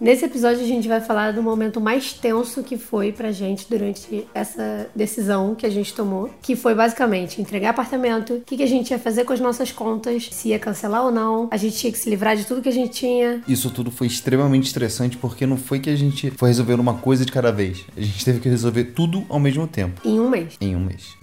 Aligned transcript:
Nesse 0.00 0.24
episódio 0.24 0.62
a 0.62 0.66
gente 0.66 0.86
vai 0.86 1.00
falar 1.00 1.32
do 1.32 1.42
momento 1.42 1.80
mais 1.80 2.12
tenso 2.12 2.62
que 2.62 2.78
foi 2.78 3.10
pra 3.10 3.32
gente 3.32 3.66
durante 3.68 4.26
essa 4.32 4.88
decisão 4.94 5.56
que 5.56 5.66
a 5.66 5.70
gente 5.70 5.92
tomou, 5.92 6.30
que 6.40 6.54
foi 6.54 6.72
basicamente 6.72 7.40
entregar 7.40 7.70
apartamento, 7.70 8.34
o 8.34 8.40
que, 8.40 8.56
que 8.56 8.62
a 8.62 8.66
gente 8.66 8.90
ia 8.90 8.98
fazer 8.98 9.24
com 9.24 9.32
as 9.32 9.40
nossas 9.40 9.72
contas, 9.72 10.28
se 10.30 10.50
ia 10.50 10.58
cancelar 10.58 11.04
ou 11.04 11.10
não, 11.10 11.48
a 11.50 11.56
gente 11.56 11.76
tinha 11.76 11.92
que 11.92 11.98
se 11.98 12.08
livrar 12.08 12.36
de 12.36 12.44
tudo 12.44 12.62
que 12.62 12.68
a 12.68 12.72
gente 12.72 12.90
tinha. 12.90 13.42
Isso 13.48 13.70
tudo 13.70 13.90
foi 13.90 14.06
extremamente 14.06 14.66
estressante 14.66 15.16
porque 15.16 15.44
não 15.44 15.56
foi 15.56 15.80
que 15.80 15.90
a 15.90 15.96
gente 15.96 16.30
foi 16.30 16.48
resolver 16.48 16.74
uma 16.74 16.94
coisa 16.94 17.24
de 17.24 17.32
cada 17.32 17.50
vez. 17.50 17.84
A 17.96 18.00
gente 18.00 18.24
teve 18.24 18.38
que 18.38 18.48
resolver 18.48 18.84
tudo 18.84 19.24
ao 19.28 19.40
mesmo 19.40 19.66
tempo. 19.66 20.00
Em 20.04 20.20
um 20.20 20.30
mês. 20.30 20.54
Em 20.60 20.76
um 20.76 20.80
mês. 20.80 21.16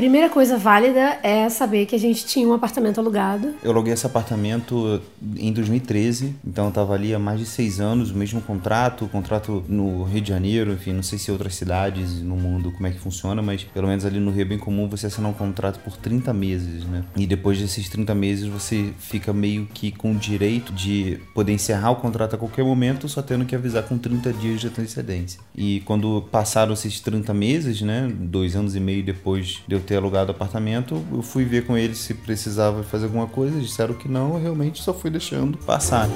Primeira 0.00 0.30
coisa 0.30 0.56
válida 0.56 1.18
é 1.22 1.46
saber 1.50 1.84
que 1.84 1.94
a 1.94 1.98
gente 1.98 2.24
tinha 2.24 2.48
um 2.48 2.54
apartamento 2.54 2.98
alugado. 2.98 3.54
Eu 3.62 3.70
aluguei 3.70 3.92
esse 3.92 4.06
apartamento 4.06 4.98
em 5.36 5.52
2013, 5.52 6.36
então 6.42 6.64
eu 6.64 6.72
tava 6.72 6.94
ali 6.94 7.14
há 7.14 7.18
mais 7.18 7.38
de 7.38 7.44
seis 7.44 7.80
anos, 7.80 8.10
o 8.10 8.16
mesmo 8.16 8.40
contrato, 8.40 9.06
contrato 9.08 9.62
no 9.68 10.04
Rio 10.04 10.22
de 10.22 10.28
Janeiro, 10.30 10.72
enfim, 10.72 10.94
não 10.94 11.02
sei 11.02 11.18
se 11.18 11.30
outras 11.30 11.54
cidades 11.54 12.22
no 12.22 12.34
mundo 12.34 12.72
como 12.72 12.86
é 12.86 12.92
que 12.92 12.98
funciona, 12.98 13.42
mas 13.42 13.62
pelo 13.62 13.88
menos 13.88 14.06
ali 14.06 14.18
no 14.18 14.30
Rio 14.30 14.40
é 14.40 14.44
bem 14.46 14.58
comum 14.58 14.88
você 14.88 15.06
assinar 15.06 15.30
um 15.30 15.34
contrato 15.34 15.80
por 15.80 15.94
30 15.98 16.32
meses, 16.32 16.86
né? 16.86 17.04
E 17.14 17.26
depois 17.26 17.58
desses 17.60 17.86
30 17.90 18.14
meses 18.14 18.46
você 18.46 18.94
fica 18.98 19.34
meio 19.34 19.66
que 19.66 19.92
com 19.92 20.12
o 20.12 20.16
direito 20.16 20.72
de 20.72 21.18
poder 21.34 21.52
encerrar 21.52 21.90
o 21.90 21.96
contrato 21.96 22.36
a 22.36 22.38
qualquer 22.38 22.64
momento, 22.64 23.06
só 23.06 23.20
tendo 23.20 23.44
que 23.44 23.54
avisar 23.54 23.82
com 23.82 23.98
30 23.98 24.32
dias 24.32 24.62
de 24.62 24.68
antecedência. 24.68 25.38
E 25.54 25.80
quando 25.80 26.26
passaram 26.32 26.72
esses 26.72 27.00
30 27.00 27.34
meses, 27.34 27.82
né, 27.82 28.10
dois 28.18 28.56
anos 28.56 28.74
e 28.74 28.80
meio 28.80 29.04
depois 29.04 29.62
de 29.68 29.74
eu 29.74 29.89
ter 29.89 29.89
alugado 29.96 30.32
o 30.32 30.34
apartamento, 30.34 31.02
eu 31.12 31.22
fui 31.22 31.44
ver 31.44 31.66
com 31.66 31.76
eles 31.76 31.98
se 31.98 32.14
precisava 32.14 32.82
fazer 32.82 33.06
alguma 33.06 33.26
coisa, 33.26 33.58
disseram 33.60 33.94
que 33.94 34.08
não, 34.08 34.34
eu 34.34 34.40
realmente 34.40 34.82
só 34.82 34.92
fui 34.92 35.10
deixando 35.10 35.58
passar. 35.58 36.08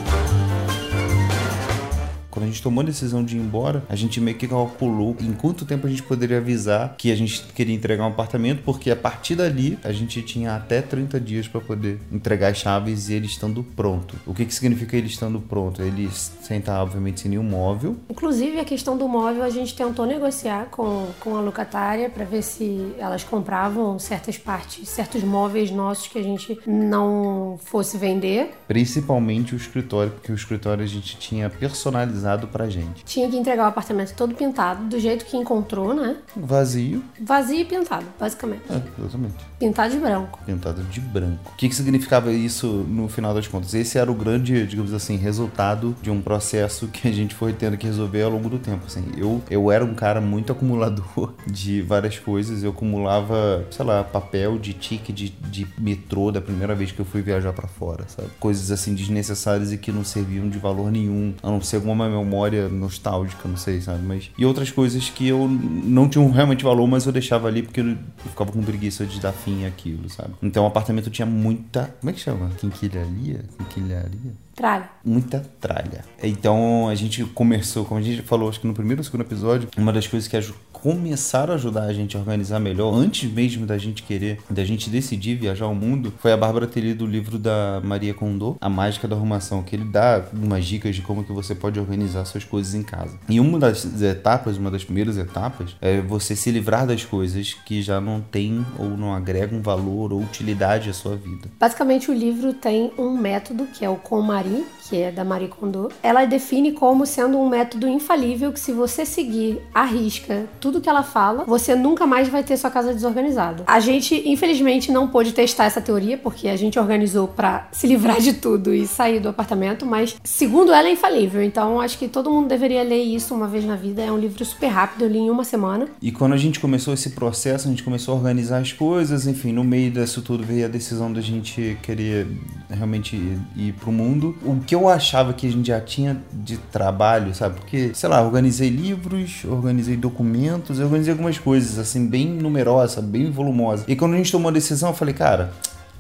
Quando 2.35 2.47
a 2.47 2.49
gente 2.49 2.61
tomou 2.61 2.83
a 2.83 2.85
decisão 2.85 3.23
de 3.23 3.37
ir 3.37 3.41
embora, 3.41 3.85
a 3.89 3.95
gente 3.95 4.21
meio 4.21 4.37
que 4.37 4.49
calculou 4.49 5.17
em 5.21 5.33
quanto 5.33 5.65
tempo 5.65 5.87
a 5.87 5.91
gente 5.91 6.03
poderia 6.03 6.39
avisar 6.39 6.97
que 6.99 7.13
a 7.13 7.15
gente 7.15 7.45
queria 7.55 7.73
entregar 7.73 8.03
um 8.03 8.09
apartamento, 8.09 8.61
porque 8.65 8.91
a 8.91 8.97
partir 8.97 9.37
dali 9.37 9.79
a 9.85 9.93
gente 9.93 10.21
tinha 10.21 10.57
até 10.57 10.83
30 10.83 11.21
dias 11.21 11.47
para 11.47 11.61
poder 11.61 12.01
entregar 12.11 12.49
as 12.49 12.57
chaves 12.57 13.09
e 13.09 13.15
ele 13.15 13.27
estando 13.27 13.63
pronto. 13.63 14.17
O 14.27 14.35
que, 14.35 14.45
que 14.45 14.53
significa 14.53 14.97
ele 14.97 15.07
estando 15.07 15.39
pronto? 15.39 15.81
Ele 15.81 16.11
sentar, 16.11 16.83
obviamente, 16.83 17.21
sem 17.21 17.31
nenhum 17.31 17.45
móvel. 17.45 17.95
Inclusive, 18.11 18.59
a 18.59 18.65
questão 18.65 18.99
do 18.99 19.07
móvel 19.07 19.45
a 19.45 19.51
gente 19.51 19.73
tentou 19.73 20.05
negociar 20.05 20.67
com, 20.73 21.07
com 21.21 21.37
a 21.37 21.41
locatária 21.41 22.11
para 22.11 22.25
ver 22.25 22.43
se 22.43 22.97
elas 22.99 23.23
compravam 23.23 23.97
certas 24.01 24.37
partes, 24.37 24.89
certos 24.89 25.23
móveis 25.23 25.71
nossos 25.71 26.09
que 26.09 26.19
a 26.19 26.23
gente 26.23 26.59
não 26.67 27.61
fosse 27.63 27.97
vender. 27.97 28.51
Principalmente 28.67 29.55
o 29.55 29.57
escritório, 29.57 30.11
porque 30.11 30.33
o 30.33 30.35
escritório 30.35 30.83
a 30.83 30.89
gente 30.89 31.17
tinha 31.17 31.49
personalizado 31.49 32.24
personalizado 32.25 32.49
pra 32.49 32.69
gente. 32.69 33.05
Tinha 33.05 33.29
que 33.29 33.37
entregar 33.37 33.65
o 33.65 33.67
apartamento 33.67 34.15
todo 34.15 34.35
pintado, 34.35 34.85
do 34.85 34.99
jeito 34.99 35.25
que 35.27 35.37
encontrou, 35.37 35.95
né? 35.95 36.17
Vazio. 36.35 37.05
Vazio 37.21 37.61
e 37.61 37.65
pintado, 37.65 38.07
basicamente. 38.19 38.63
É, 38.71 38.81
exatamente. 39.01 39.35
Pintado 39.59 39.93
de 39.93 40.01
branco. 40.01 40.41
Pintado 40.45 40.83
de 40.85 41.01
branco. 41.01 41.53
O 41.53 41.57
que, 41.57 41.69
que 41.69 41.75
significava 41.75 42.33
isso 42.33 42.67
no 42.67 43.09
final 43.09 43.35
das 43.35 43.47
contas? 43.47 43.75
Esse 43.75 43.99
era 43.99 44.11
o 44.11 44.15
grande, 44.15 44.67
digamos 44.67 44.93
assim, 44.93 45.17
resultado 45.17 45.95
de 46.03 46.11
um 46.11 46.21
processo 46.21 46.89
que 46.89 47.07
a 47.07 47.13
gente 47.13 47.35
foi 47.35 47.53
tendo 47.53 47.77
que 47.77 47.87
resolver 47.87 48.23
ao 48.23 48.31
longo 48.31 48.49
do 48.49 48.59
tempo. 48.59 48.85
Assim, 48.87 49.05
eu, 49.17 49.43
eu 49.51 49.71
era 49.71 49.85
um 49.85 49.95
cara 49.95 50.21
muito 50.21 50.53
acumulador 50.53 51.35
de 51.47 51.83
várias 51.83 52.19
coisas. 52.19 52.63
Eu 52.63 52.71
acumulava, 52.71 53.65
sei 53.71 53.85
lá, 53.85 54.03
papel 54.03 54.59
de 54.59 54.73
ticket 54.73 55.15
de, 55.15 55.29
de 55.31 55.67
metrô 55.79 56.33
da 56.33 56.41
primeira 56.41 56.75
vez 56.75 56.91
que 56.91 57.01
eu 57.01 57.05
fui 57.05 57.23
viajar 57.23 57.53
para 57.53 57.69
fora, 57.69 58.05
sabe? 58.09 58.29
Coisas 58.41 58.71
assim 58.71 58.95
desnecessárias 58.95 59.73
e 59.73 59.79
que 59.79 59.93
não 59.93 60.05
serviam 60.05 60.49
de 60.49 60.59
valor 60.59 60.91
nenhum, 60.91 61.35
a 61.43 61.51
não 61.51 61.61
ser 61.61 61.77
alguma 61.77 61.95
memória 62.15 62.69
nostálgica, 62.69 63.49
não 63.49 63.57
sei, 63.57 63.81
sabe? 63.81 64.03
Mas 64.05 64.31
e 64.37 64.45
outras 64.45 64.71
coisas 64.71 65.09
que 65.09 65.29
eu 65.29 65.49
não 65.49 66.09
tinham 66.09 66.31
realmente 66.31 66.65
valor, 66.65 66.87
mas 66.87 67.07
eu 67.07 67.13
deixava 67.13 67.49
ali 67.49 67.63
porque 67.63 67.81
eu 67.81 67.97
ficava 68.31 68.53
com 68.53 68.63
preguiça 68.63 69.05
de 69.05 69.21
dar 69.21 69.33
fim 69.33 69.65
àquilo, 69.67 70.09
sabe? 70.09 70.35
Então 70.43 70.65
o 70.65 70.67
apartamento 70.67 71.11
tinha 71.11 71.27
muita, 71.27 71.95
como 72.01 72.11
é 72.11 72.13
que 72.13 72.21
chama? 72.21 72.51
Quinquilharia? 72.59 73.45
Quinquilharia? 73.59 74.45
Tralha. 74.55 74.89
Muita 75.05 75.41
tralha. 75.61 76.05
Então 76.23 76.89
a 76.89 76.95
gente 76.95 77.25
começou, 77.25 77.85
como 77.85 77.99
a 77.99 78.03
gente 78.03 78.23
falou, 78.23 78.49
acho 78.49 78.61
que 78.61 78.67
no 78.67 78.75
primeiro 78.75 79.01
ou 79.01 79.05
segundo 79.05 79.23
episódio, 79.23 79.69
uma 79.77 79.93
das 79.93 80.07
coisas 80.07 80.29
que 80.29 80.37
começaram 80.85 81.55
a 81.55 81.57
ajudar 81.57 81.85
a 81.85 81.95
gente 81.95 82.15
a 82.15 82.21
organizar 82.21 82.61
melhor, 82.61 82.93
antes 82.93 83.33
mesmo 83.33 83.65
da 83.65 83.79
gente 83.79 84.03
querer, 84.03 84.39
da 84.51 84.63
gente 84.67 84.91
decidir 84.91 85.35
viajar 85.35 85.65
ao 85.65 85.75
mundo, 85.75 86.13
foi 86.19 86.31
a 86.31 86.37
Bárbara 86.37 86.67
ter 86.67 86.83
lido 86.83 87.07
o 87.07 87.09
livro 87.09 87.39
da 87.39 87.81
Maria 87.83 88.13
Kondo, 88.13 88.59
A 88.61 88.69
Mágica 88.69 89.09
da 89.09 89.17
Arrumação, 89.17 89.63
que 89.63 89.75
ele 89.75 89.87
dá 89.87 90.23
umas 90.31 90.67
dicas 90.67 90.95
de 90.95 91.01
como 91.01 91.25
que 91.25 91.33
você 91.33 91.55
pode 91.55 91.81
organizar 91.81 92.27
suas 92.27 92.45
coisas 92.45 92.75
em 92.75 92.83
casa. 92.83 93.19
E 93.31 93.41
uma 93.41 93.59
das 93.59 94.03
etapas, 94.03 94.59
uma 94.59 94.71
das 94.71 94.85
primeiras 94.85 95.17
etapas, 95.17 95.75
é 95.81 96.03
você 96.03 96.37
se 96.37 96.51
livrar 96.51 96.87
das 96.87 97.03
coisas 97.03 97.55
que 97.55 97.81
já 97.81 97.99
não 97.99 98.21
tem 98.21 98.63
ou 98.79 98.91
não 98.91 99.15
agregam 99.15 99.63
valor 99.63 100.13
ou 100.13 100.21
utilidade 100.21 100.91
à 100.91 100.93
sua 100.93 101.17
vida. 101.17 101.49
Basicamente, 101.59 102.11
o 102.11 102.15
livro 102.15 102.53
tem 102.53 102.93
um 102.99 103.17
método 103.17 103.67
que 103.73 103.87
é 103.87 103.89
o 103.89 103.97
KonMari, 103.97 104.67
que 104.89 104.97
é 104.97 105.11
da 105.11 105.25
Marie 105.25 105.49
Kondo. 105.49 105.91
Ela 106.03 106.25
define 106.25 106.73
como 106.73 107.07
sendo 107.07 107.39
um 107.39 107.49
método 107.49 107.89
infalível 107.89 108.53
que 108.53 108.61
se 108.61 108.73
você 108.73 109.07
seguir 109.07 109.61
à 109.75 109.85
risca 109.85 110.47
tudo 110.61 110.81
que 110.81 110.89
ela 110.89 111.03
fala, 111.03 111.45
você 111.45 111.75
nunca 111.75 112.07
mais 112.07 112.29
vai 112.29 112.43
ter 112.43 112.57
sua 112.57 112.71
casa 112.71 112.93
desorganizada. 112.93 113.65
A 113.67 113.81
gente, 113.81 114.23
infelizmente, 114.29 114.93
não 114.93 115.09
pôde 115.09 115.33
testar 115.33 115.65
essa 115.65 115.81
teoria 115.81 116.19
porque 116.19 116.49
a 116.49 116.57
gente 116.57 116.79
organizou 116.79 117.27
para 117.27 117.69
se 117.73 117.87
livrar 117.87 118.21
de 118.21 118.35
tudo 118.35 118.75
e 118.75 118.87
sair 118.87 119.21
do 119.21 119.29
apartamento, 119.29 119.87
mas 119.87 120.17
segundo 120.23 120.73
ela 120.73 120.89
é 120.89 120.93
infalível. 120.93 121.43
Então, 121.43 121.81
acho 121.81 121.99
que 121.99 122.09
todo 122.09 122.31
mundo 122.31 122.49
deveria 122.49 122.83
ler 122.83 123.03
isso 123.03 123.35
uma 123.35 123.49
vez 123.49 123.65
na 123.65 123.77
vida. 123.77 124.03
É 124.03 124.13
um 124.13 124.19
livro 124.19 124.45
super 124.45 124.69
rápido, 124.69 125.03
eu 125.05 125.09
li 125.09 125.19
em 125.19 125.31
uma 125.31 125.45
semana. 125.45 125.89
E 126.01 126.13
quando 126.13 126.35
a 126.35 126.39
gente 126.39 126.61
começou 126.61 126.93
esse 126.93 127.11
processo, 127.11 127.67
a 127.67 127.71
gente 127.71 127.83
começou 127.83 128.15
a 128.15 128.17
organizar 128.19 128.59
as 128.59 128.73
coisas, 128.73 129.27
enfim, 129.27 129.53
no 129.53 129.65
meio 129.65 129.91
disso 129.91 130.21
tudo 130.21 130.45
veio 130.45 130.67
a 130.67 130.69
decisão 130.69 131.13
da 131.13 131.21
gente 131.21 131.79
querer 131.83 132.27
realmente 132.69 133.17
ir, 133.17 133.39
ir 133.57 133.73
pro 133.73 133.91
mundo. 133.91 134.37
O 134.43 134.61
que 134.61 134.74
eu 134.75 134.89
achava 134.89 135.33
que 135.33 135.47
a 135.47 135.51
gente 135.51 135.69
já 135.69 135.81
tinha 135.81 136.21
de 136.33 136.57
trabalho, 136.57 137.35
sabe? 137.35 137.57
Porque, 137.61 137.93
sei 137.95 138.09
lá, 138.09 138.23
organizei 138.23 138.69
livros, 138.69 139.45
organizei 139.45 139.97
documentos, 139.97 140.79
organizei 140.79 141.13
algumas 141.13 141.39
coisas, 141.39 141.79
assim, 141.79 142.07
bem 142.07 142.29
numerosas, 142.29 143.03
bem 143.05 143.31
volumosas. 143.31 143.85
E 143.89 143.97
quando 143.97 144.15
a 144.15 144.17
gente 144.17 144.31
tomou 144.31 144.51
a 144.51 144.53
decisão, 144.53 144.91
eu 144.91 144.95
falei, 144.95 145.15
cara, 145.15 145.53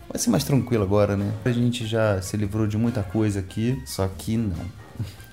vai 0.08 0.18
ser 0.18 0.30
mais 0.30 0.44
tranquilo 0.44 0.82
agora, 0.82 1.16
né? 1.16 1.32
A 1.44 1.50
gente 1.50 1.86
já 1.86 2.20
se 2.20 2.36
livrou 2.36 2.66
de 2.66 2.76
muita 2.76 3.02
coisa 3.02 3.40
aqui, 3.40 3.80
só 3.86 4.08
que 4.18 4.36
não. 4.36 4.83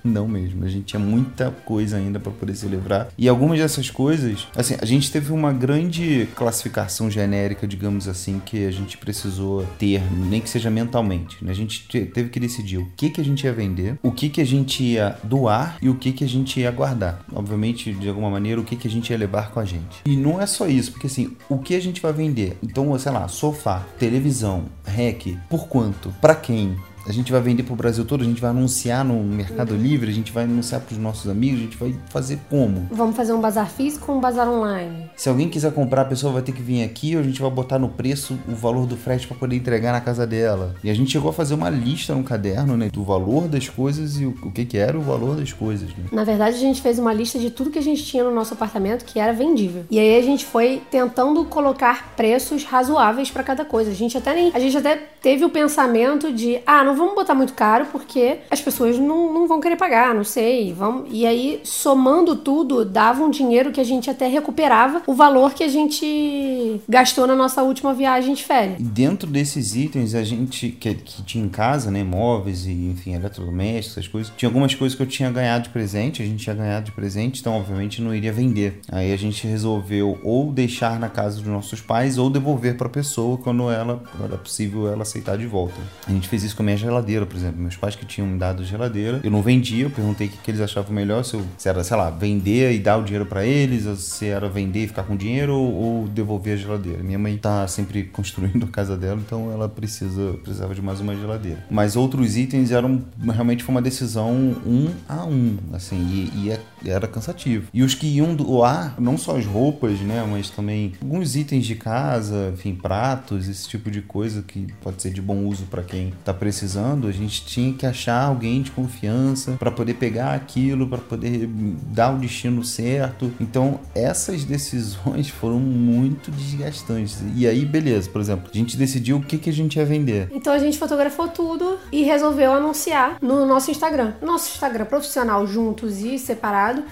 Não 0.04 0.26
mesmo, 0.26 0.64
a 0.64 0.68
gente 0.68 0.84
tinha 0.84 1.00
muita 1.00 1.50
coisa 1.50 1.96
ainda 1.96 2.18
para 2.18 2.32
poder 2.32 2.54
se 2.54 2.66
livrar. 2.66 3.08
E 3.16 3.28
algumas 3.28 3.58
dessas 3.58 3.90
coisas, 3.90 4.48
assim, 4.56 4.76
a 4.80 4.84
gente 4.84 5.10
teve 5.10 5.32
uma 5.32 5.52
grande 5.52 6.28
classificação 6.34 7.10
genérica, 7.10 7.66
digamos 7.66 8.08
assim, 8.08 8.40
que 8.44 8.66
a 8.66 8.70
gente 8.70 8.98
precisou 8.98 9.64
ter, 9.78 10.02
nem 10.12 10.40
que 10.40 10.48
seja 10.48 10.70
mentalmente. 10.70 11.42
Né? 11.44 11.52
A 11.52 11.54
gente 11.54 11.86
teve 11.88 12.28
que 12.30 12.40
decidir 12.40 12.78
o 12.78 12.88
que, 12.96 13.10
que 13.10 13.20
a 13.20 13.24
gente 13.24 13.44
ia 13.44 13.52
vender, 13.52 13.98
o 14.02 14.10
que, 14.10 14.28
que 14.28 14.40
a 14.40 14.46
gente 14.46 14.82
ia 14.82 15.16
doar 15.22 15.78
e 15.80 15.88
o 15.88 15.94
que, 15.94 16.12
que 16.12 16.24
a 16.24 16.28
gente 16.28 16.60
ia 16.60 16.70
guardar. 16.70 17.24
Obviamente, 17.32 17.92
de 17.92 18.08
alguma 18.08 18.30
maneira, 18.30 18.60
o 18.60 18.64
que, 18.64 18.76
que 18.76 18.88
a 18.88 18.90
gente 18.90 19.10
ia 19.10 19.18
levar 19.18 19.50
com 19.50 19.60
a 19.60 19.64
gente. 19.64 20.02
E 20.04 20.16
não 20.16 20.40
é 20.40 20.46
só 20.46 20.66
isso, 20.66 20.92
porque 20.92 21.06
assim, 21.06 21.36
o 21.48 21.58
que 21.58 21.74
a 21.74 21.80
gente 21.80 22.00
vai 22.00 22.12
vender? 22.12 22.56
Então, 22.62 22.98
sei 22.98 23.12
lá, 23.12 23.28
sofá, 23.28 23.86
televisão, 23.98 24.64
rec, 24.84 25.36
por 25.48 25.68
quanto? 25.68 26.12
Para 26.20 26.34
quem? 26.34 26.76
A 27.06 27.12
gente 27.12 27.32
vai 27.32 27.40
vender 27.40 27.62
para 27.62 27.72
o 27.72 27.76
Brasil 27.76 28.04
todo, 28.04 28.22
a 28.22 28.24
gente 28.24 28.40
vai 28.40 28.50
anunciar 28.50 29.04
no 29.04 29.22
Mercado 29.22 29.74
Livre, 29.74 30.10
a 30.10 30.14
gente 30.14 30.32
vai 30.32 30.44
anunciar 30.44 30.80
para 30.80 30.92
os 30.92 30.98
nossos 30.98 31.30
amigos, 31.30 31.60
a 31.60 31.64
gente 31.64 31.76
vai 31.76 31.94
fazer 32.08 32.38
como? 32.48 32.86
Vamos 32.90 33.16
fazer 33.16 33.32
um 33.32 33.40
bazar 33.40 33.68
físico 33.68 34.10
ou 34.12 34.18
um 34.18 34.20
bazar 34.20 34.48
online? 34.48 35.10
Se 35.16 35.28
alguém 35.28 35.48
quiser 35.48 35.72
comprar, 35.72 36.02
a 36.02 36.06
pessoa 36.06 36.32
vai 36.32 36.42
ter 36.42 36.52
que 36.52 36.62
vir 36.62 36.82
aqui, 36.82 37.14
ou 37.16 37.20
a 37.20 37.24
gente 37.24 37.40
vai 37.40 37.50
botar 37.50 37.78
no 37.78 37.88
preço 37.88 38.38
o 38.48 38.54
valor 38.54 38.86
do 38.86 38.96
frete 38.96 39.26
para 39.26 39.36
poder 39.36 39.56
entregar 39.56 39.92
na 39.92 40.00
casa 40.00 40.26
dela. 40.26 40.74
E 40.82 40.90
a 40.90 40.94
gente 40.94 41.10
chegou 41.10 41.30
a 41.30 41.32
fazer 41.32 41.54
uma 41.54 41.70
lista 41.70 42.14
no 42.14 42.22
caderno, 42.22 42.76
né, 42.76 42.88
do 42.90 43.02
valor 43.02 43.48
das 43.48 43.68
coisas 43.68 44.20
e 44.20 44.26
o, 44.26 44.30
o 44.42 44.50
que 44.50 44.64
que 44.64 44.78
era 44.78 44.96
o 44.96 45.02
valor 45.02 45.36
das 45.36 45.52
coisas. 45.52 45.88
Né? 45.90 46.04
Na 46.12 46.24
verdade, 46.24 46.56
a 46.56 46.60
gente 46.60 46.80
fez 46.80 46.98
uma 46.98 47.12
lista 47.12 47.38
de 47.38 47.50
tudo 47.50 47.70
que 47.70 47.78
a 47.78 47.82
gente 47.82 48.04
tinha 48.04 48.24
no 48.24 48.30
nosso 48.30 48.54
apartamento 48.54 49.04
que 49.04 49.18
era 49.18 49.32
vendível. 49.32 49.84
E 49.90 49.98
aí 49.98 50.16
a 50.16 50.22
gente 50.22 50.44
foi 50.44 50.82
tentando 50.90 51.44
colocar 51.44 52.14
preços 52.16 52.64
razoáveis 52.64 53.30
para 53.30 53.42
cada 53.42 53.64
coisa. 53.64 53.90
A 53.90 53.94
gente 53.94 54.16
até 54.16 54.34
nem, 54.34 54.50
a 54.54 54.58
gente 54.58 54.76
até 54.76 54.96
teve 54.96 55.44
o 55.44 55.50
pensamento 55.50 56.32
de, 56.32 56.60
ah, 56.66 56.82
não 56.84 56.91
não 56.92 56.96
vamos 56.96 57.14
botar 57.14 57.34
muito 57.34 57.54
caro 57.54 57.86
porque 57.90 58.38
as 58.50 58.60
pessoas 58.60 58.98
não, 58.98 59.32
não 59.32 59.48
vão 59.48 59.60
querer 59.60 59.76
pagar, 59.76 60.14
não 60.14 60.24
sei. 60.24 60.72
Vamos... 60.72 61.08
E 61.10 61.26
aí, 61.26 61.60
somando 61.64 62.36
tudo, 62.36 62.84
dava 62.84 63.22
um 63.22 63.30
dinheiro 63.30 63.72
que 63.72 63.80
a 63.80 63.84
gente 63.84 64.10
até 64.10 64.28
recuperava 64.28 65.02
o 65.06 65.14
valor 65.14 65.54
que 65.54 65.64
a 65.64 65.68
gente 65.68 66.80
gastou 66.88 67.26
na 67.26 67.34
nossa 67.34 67.62
última 67.62 67.94
viagem 67.94 68.34
de 68.34 68.44
férias. 68.44 68.76
Dentro 68.78 69.28
desses 69.28 69.74
itens, 69.74 70.14
a 70.14 70.22
gente 70.22 70.68
que, 70.68 70.94
que 70.94 71.22
tinha 71.22 71.44
em 71.44 71.48
casa, 71.48 71.90
né, 71.90 72.04
móveis 72.04 72.66
e, 72.66 72.72
enfim, 72.72 73.14
eletrodomésticos, 73.14 73.92
essas 73.96 74.08
coisas, 74.08 74.32
tinha 74.36 74.48
algumas 74.48 74.74
coisas 74.74 74.94
que 74.94 75.02
eu 75.02 75.06
tinha 75.06 75.30
ganhado 75.30 75.64
de 75.64 75.70
presente, 75.70 76.22
a 76.22 76.26
gente 76.26 76.42
tinha 76.42 76.54
ganhado 76.54 76.86
de 76.86 76.92
presente, 76.92 77.40
então, 77.40 77.56
obviamente, 77.56 78.02
não 78.02 78.14
iria 78.14 78.32
vender. 78.32 78.80
Aí 78.90 79.12
a 79.12 79.16
gente 79.16 79.46
resolveu 79.46 80.18
ou 80.22 80.52
deixar 80.52 81.00
na 81.00 81.08
casa 81.08 81.36
dos 81.36 81.46
nossos 81.46 81.80
pais 81.80 82.18
ou 82.18 82.28
devolver 82.28 82.76
para 82.76 82.86
a 82.86 82.90
pessoa 82.90 83.38
quando 83.38 83.70
ela, 83.70 84.02
era 84.22 84.36
possível 84.36 84.88
ela 84.88 85.02
aceitar 85.02 85.38
de 85.38 85.46
volta. 85.46 85.80
A 86.06 86.10
gente 86.10 86.28
fez 86.28 86.42
isso 86.42 86.56
com 86.56 86.62
a 86.62 86.64
minha 86.64 86.76
geladeira, 86.82 87.24
por 87.24 87.36
exemplo. 87.36 87.60
Meus 87.60 87.76
pais 87.76 87.94
que 87.94 88.04
tinham 88.04 88.28
me 88.28 88.38
dado 88.38 88.64
geladeira, 88.64 89.20
eu 89.22 89.30
não 89.30 89.42
vendia, 89.42 89.84
eu 89.84 89.90
perguntei 89.90 90.26
o 90.26 90.30
que, 90.30 90.38
que 90.38 90.50
eles 90.50 90.60
achavam 90.60 90.92
melhor, 90.92 91.24
se, 91.24 91.34
eu, 91.34 91.42
se 91.56 91.68
era, 91.68 91.82
sei 91.82 91.96
lá, 91.96 92.10
vender 92.10 92.72
e 92.72 92.78
dar 92.78 92.98
o 92.98 93.04
dinheiro 93.04 93.26
para 93.26 93.44
eles, 93.44 93.86
ou 93.86 93.96
se 93.96 94.26
era 94.26 94.48
vender 94.48 94.84
e 94.84 94.88
ficar 94.88 95.04
com 95.04 95.16
dinheiro 95.16 95.54
ou, 95.54 95.72
ou 95.72 96.08
devolver 96.08 96.54
a 96.54 96.56
geladeira. 96.56 97.02
Minha 97.02 97.18
mãe 97.18 97.36
tá 97.36 97.66
sempre 97.66 98.04
construindo 98.12 98.64
a 98.64 98.68
casa 98.68 98.96
dela, 98.96 99.20
então 99.24 99.50
ela 99.52 99.68
precisa 99.68 100.34
precisava 100.42 100.74
de 100.74 100.82
mais 100.82 101.00
uma 101.00 101.14
geladeira. 101.14 101.64
Mas 101.70 101.96
outros 101.96 102.36
itens 102.36 102.70
eram 102.70 103.02
realmente 103.32 103.62
foi 103.62 103.74
uma 103.74 103.82
decisão 103.82 104.32
um 104.66 104.90
a 105.08 105.24
um, 105.24 105.56
assim, 105.72 105.96
e, 105.96 106.44
e 106.44 106.50
é, 106.50 106.60
era 106.86 107.06
cansativo. 107.06 107.68
E 107.72 107.82
os 107.82 107.94
que 107.94 108.06
iam 108.06 108.34
doar, 108.34 108.94
não 109.00 109.16
só 109.16 109.36
as 109.36 109.46
roupas, 109.46 110.00
né, 110.00 110.26
mas 110.28 110.50
também 110.50 110.92
alguns 111.00 111.36
itens 111.36 111.66
de 111.66 111.74
casa, 111.74 112.50
enfim, 112.52 112.74
pratos, 112.74 113.48
esse 113.48 113.68
tipo 113.68 113.90
de 113.90 114.02
coisa 114.02 114.42
que 114.42 114.66
pode 114.82 115.00
ser 115.02 115.10
de 115.10 115.22
bom 115.22 115.44
uso 115.46 115.64
para 115.64 115.82
quem 115.82 116.12
tá 116.24 116.32
precisando, 116.32 117.06
a 117.06 117.12
gente 117.12 117.44
tinha 117.44 117.72
que 117.72 117.86
achar 117.86 118.24
alguém 118.24 118.62
de 118.62 118.70
confiança 118.70 119.52
para 119.52 119.70
poder 119.70 119.94
pegar 119.94 120.34
aquilo, 120.34 120.88
para 120.88 120.98
poder 120.98 121.46
dar 121.46 122.14
o 122.14 122.18
destino 122.18 122.64
certo. 122.64 123.32
Então, 123.40 123.80
essas 123.94 124.44
decisões 124.44 125.28
foram 125.30 125.58
muito 125.58 126.30
desgastantes. 126.30 127.22
E 127.34 127.46
aí, 127.46 127.64
beleza, 127.64 128.10
por 128.10 128.20
exemplo, 128.20 128.50
a 128.52 128.56
gente 128.56 128.76
decidiu 128.76 129.16
o 129.16 129.22
que, 129.22 129.38
que 129.38 129.50
a 129.50 129.52
gente 129.52 129.76
ia 129.76 129.84
vender. 129.84 130.28
Então 130.32 130.52
a 130.52 130.58
gente 130.58 130.78
fotografou 130.78 131.28
tudo 131.28 131.78
e 131.90 132.02
resolveu 132.02 132.52
anunciar 132.52 133.18
no 133.20 133.46
nosso 133.46 133.70
Instagram. 133.70 134.14
Nosso 134.20 134.54
Instagram 134.54 134.84
profissional 134.84 135.46
juntos 135.46 136.00
e 136.00 136.18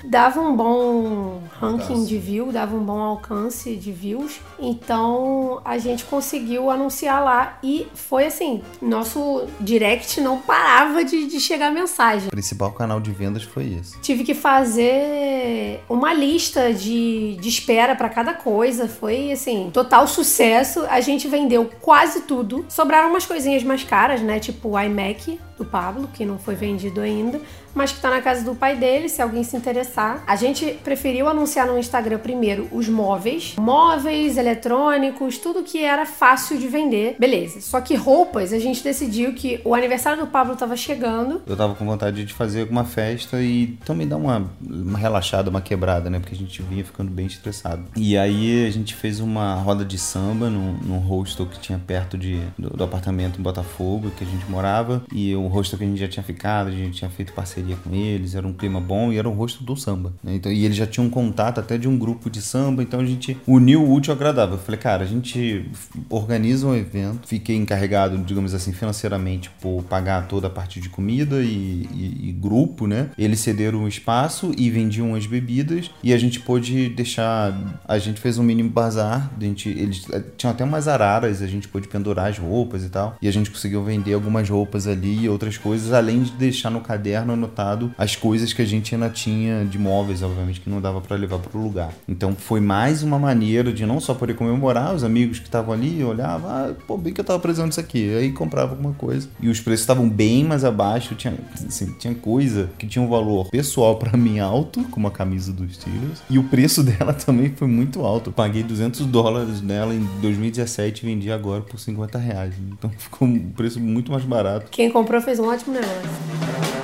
dava 0.04 0.40
um 0.40 0.56
bom 0.56 1.42
ranking 1.60 2.04
de 2.04 2.18
view, 2.18 2.52
dava 2.52 2.76
um 2.76 2.84
bom 2.84 2.98
alcance 2.98 3.76
de 3.76 3.92
views. 3.92 4.40
Então 4.58 5.60
a 5.64 5.78
gente 5.78 6.04
conseguiu 6.04 6.70
anunciar 6.70 7.22
lá 7.22 7.58
e 7.62 7.86
foi 7.94 8.26
assim, 8.26 8.62
nosso 8.80 9.46
direct 9.60 10.20
não 10.20 10.38
parava 10.38 11.04
de, 11.04 11.26
de 11.26 11.40
chegar 11.40 11.70
mensagem. 11.70 12.28
O 12.28 12.30
principal 12.30 12.72
canal 12.72 13.00
de 13.00 13.10
vendas 13.10 13.42
foi 13.42 13.74
esse. 13.80 13.98
Tive 14.00 14.24
que 14.24 14.34
fazer 14.34 15.82
uma 15.88 16.12
lista 16.12 16.72
de, 16.72 17.36
de 17.40 17.48
espera 17.48 17.94
para 17.94 18.08
cada 18.08 18.34
coisa. 18.34 18.88
Foi 18.88 19.32
assim, 19.32 19.70
total 19.72 20.06
sucesso. 20.06 20.84
A 20.88 21.00
gente 21.00 21.28
vendeu 21.28 21.70
quase 21.80 22.22
tudo. 22.22 22.64
Sobraram 22.68 23.10
umas 23.10 23.26
coisinhas 23.26 23.62
mais 23.62 23.84
caras, 23.84 24.20
né? 24.20 24.38
Tipo 24.38 24.70
o 24.70 24.80
iMac 24.80 25.38
do 25.60 25.64
Pablo, 25.64 26.08
que 26.12 26.24
não 26.24 26.38
foi 26.38 26.54
vendido 26.54 27.02
ainda, 27.02 27.38
mas 27.74 27.90
que 27.90 27.96
está 27.96 28.10
na 28.10 28.20
casa 28.20 28.44
do 28.44 28.54
pai 28.54 28.76
dele, 28.76 29.08
se 29.08 29.22
alguém 29.22 29.44
se 29.44 29.56
interessar. 29.56 30.22
A 30.26 30.36
gente 30.36 30.78
preferiu 30.84 31.28
anunciar 31.28 31.66
no 31.66 31.78
Instagram 31.78 32.18
primeiro 32.18 32.68
os 32.72 32.88
móveis, 32.88 33.54
móveis, 33.58 34.36
eletrônicos, 34.36 35.38
tudo 35.38 35.62
que 35.62 35.82
era 35.82 36.06
fácil 36.06 36.58
de 36.58 36.68
vender, 36.68 37.16
beleza. 37.18 37.60
Só 37.60 37.80
que 37.80 37.94
roupas, 37.94 38.52
a 38.52 38.58
gente 38.58 38.82
decidiu 38.82 39.34
que 39.34 39.60
o 39.64 39.74
aniversário 39.74 40.20
do 40.20 40.26
Pablo 40.26 40.54
estava 40.54 40.76
chegando. 40.76 41.42
Eu 41.46 41.56
tava 41.56 41.74
com 41.74 41.84
vontade 41.84 42.24
de 42.24 42.34
fazer 42.34 42.62
alguma 42.62 42.84
festa 42.84 43.40
e 43.40 43.78
também 43.84 44.06
dar 44.06 44.16
uma, 44.16 44.50
uma 44.60 44.98
relaxada, 44.98 45.50
uma 45.50 45.60
quebrada, 45.60 46.10
né? 46.10 46.18
Porque 46.18 46.34
a 46.34 46.38
gente 46.38 46.62
vinha 46.62 46.84
ficando 46.84 47.10
bem 47.10 47.26
estressado. 47.26 47.84
E 47.96 48.16
aí 48.16 48.66
a 48.66 48.70
gente 48.70 48.94
fez 48.94 49.20
uma 49.20 49.54
roda 49.54 49.84
de 49.84 49.98
samba 49.98 50.48
num, 50.50 50.72
num 50.72 50.98
hostel 50.98 51.46
que 51.46 51.58
tinha 51.58 51.78
perto 51.78 52.18
de, 52.18 52.40
do, 52.58 52.70
do 52.70 52.84
apartamento 52.84 53.38
em 53.38 53.42
Botafogo, 53.42 54.10
que 54.16 54.24
a 54.24 54.26
gente 54.26 54.48
morava, 54.50 55.02
e 55.12 55.34
o 55.34 55.46
rosto 55.46 55.76
que 55.76 55.84
a 55.84 55.86
gente 55.86 56.00
já 56.00 56.08
tinha 56.08 56.22
ficado, 56.22 56.68
a 56.68 56.72
gente 56.72 56.98
tinha 56.98 57.10
feito 57.10 57.32
parceria 57.32 57.59
com 57.76 57.94
eles, 57.94 58.34
era 58.34 58.46
um 58.46 58.52
clima 58.52 58.80
bom 58.80 59.12
e 59.12 59.18
era 59.18 59.28
o 59.28 59.32
rosto 59.32 59.62
do 59.64 59.76
samba. 59.76 60.12
Né? 60.22 60.34
Então, 60.34 60.50
e 60.50 60.64
eles 60.64 60.76
já 60.76 60.86
tinham 60.86 61.06
um 61.06 61.10
contato 61.10 61.58
até 61.58 61.78
de 61.78 61.88
um 61.88 61.98
grupo 61.98 62.30
de 62.30 62.40
samba, 62.40 62.82
então 62.82 63.00
a 63.00 63.04
gente 63.04 63.36
uniu 63.46 63.82
o 63.82 63.92
útil 63.92 64.12
ao 64.12 64.16
agradável. 64.16 64.56
Eu 64.56 64.62
falei, 64.62 64.80
cara, 64.80 65.02
a 65.02 65.06
gente 65.06 65.68
organiza 66.08 66.66
um 66.66 66.74
evento, 66.74 67.26
fiquei 67.26 67.56
encarregado, 67.56 68.16
digamos 68.18 68.54
assim, 68.54 68.72
financeiramente 68.72 69.50
por 69.60 69.82
pagar 69.84 70.26
toda 70.28 70.46
a 70.46 70.50
parte 70.50 70.80
de 70.80 70.88
comida 70.88 71.42
e, 71.42 71.88
e, 71.92 72.28
e 72.28 72.32
grupo, 72.32 72.86
né? 72.86 73.10
Eles 73.18 73.40
cederam 73.40 73.84
o 73.84 73.88
espaço 73.88 74.52
e 74.56 74.70
vendiam 74.70 75.14
as 75.14 75.26
bebidas 75.26 75.90
e 76.02 76.12
a 76.12 76.18
gente 76.18 76.40
pôde 76.40 76.88
deixar. 76.90 77.80
A 77.86 77.98
gente 77.98 78.20
fez 78.20 78.38
um 78.38 78.42
mini 78.42 78.62
bazar, 78.62 79.30
a 79.36 79.44
gente, 79.44 79.68
eles 79.68 80.06
eh, 80.10 80.22
tinham 80.36 80.52
até 80.52 80.64
umas 80.64 80.88
araras, 80.88 81.42
a 81.42 81.46
gente 81.46 81.68
pôde 81.68 81.88
pendurar 81.88 82.28
as 82.28 82.38
roupas 82.38 82.84
e 82.84 82.88
tal, 82.88 83.16
e 83.20 83.28
a 83.28 83.32
gente 83.32 83.50
conseguiu 83.50 83.82
vender 83.82 84.12
algumas 84.12 84.48
roupas 84.48 84.86
ali 84.86 85.28
outras 85.28 85.56
coisas, 85.56 85.92
além 85.92 86.22
de 86.22 86.32
deixar 86.32 86.70
no 86.70 86.80
caderno 86.80 87.36
anotado 87.50 87.92
as 87.98 88.16
coisas 88.16 88.52
que 88.52 88.62
a 88.62 88.64
gente 88.64 88.94
ainda 88.94 89.10
tinha 89.10 89.64
de 89.64 89.78
móveis, 89.78 90.22
obviamente, 90.22 90.60
que 90.60 90.70
não 90.70 90.80
dava 90.80 91.00
para 91.00 91.16
levar 91.16 91.38
para 91.38 91.58
o 91.58 91.62
lugar. 91.62 91.92
Então 92.08 92.34
foi 92.34 92.60
mais 92.60 93.02
uma 93.02 93.18
maneira 93.18 93.72
de 93.72 93.84
não 93.84 94.00
só 94.00 94.14
poder 94.14 94.34
comemorar, 94.34 94.94
os 94.94 95.04
amigos 95.04 95.38
que 95.38 95.46
estavam 95.46 95.74
ali 95.74 96.02
olhavam, 96.02 96.48
ah, 96.48 96.72
pô, 96.86 96.96
bem 96.96 97.12
que 97.12 97.20
eu 97.20 97.24
tava 97.24 97.38
precisando 97.40 97.70
disso 97.70 97.80
aqui. 97.80 98.14
Aí 98.14 98.32
comprava 98.32 98.72
alguma 98.72 98.94
coisa. 98.94 99.28
E 99.40 99.48
os 99.48 99.60
preços 99.60 99.82
estavam 99.82 100.08
bem 100.08 100.44
mais 100.44 100.64
abaixo, 100.64 101.14
tinha, 101.14 101.34
assim, 101.66 101.92
tinha 101.98 102.14
coisa 102.14 102.70
que 102.78 102.86
tinha 102.86 103.02
um 103.02 103.08
valor 103.08 103.50
pessoal 103.50 103.96
para 103.96 104.16
mim 104.16 104.38
alto, 104.38 104.82
como 104.90 105.08
a 105.08 105.10
camisa 105.10 105.52
dos 105.52 105.74
Steelers, 105.74 106.22
e 106.28 106.38
o 106.38 106.44
preço 106.44 106.82
dela 106.84 107.12
também 107.12 107.52
foi 107.54 107.68
muito 107.68 108.00
alto. 108.00 108.30
Paguei 108.30 108.62
200 108.62 109.06
dólares 109.06 109.60
nela 109.60 109.94
em 109.94 110.04
2017 110.20 111.04
e 111.04 111.06
vendi 111.06 111.30
agora 111.30 111.62
por 111.62 111.78
50 111.78 112.18
reais. 112.18 112.54
Então 112.72 112.90
ficou 112.96 113.26
um 113.26 113.50
preço 113.50 113.80
muito 113.80 114.12
mais 114.12 114.24
barato. 114.24 114.66
Quem 114.70 114.90
comprou 114.90 115.20
fez 115.20 115.38
um 115.38 115.48
ótimo 115.48 115.74
negócio. 115.74 116.79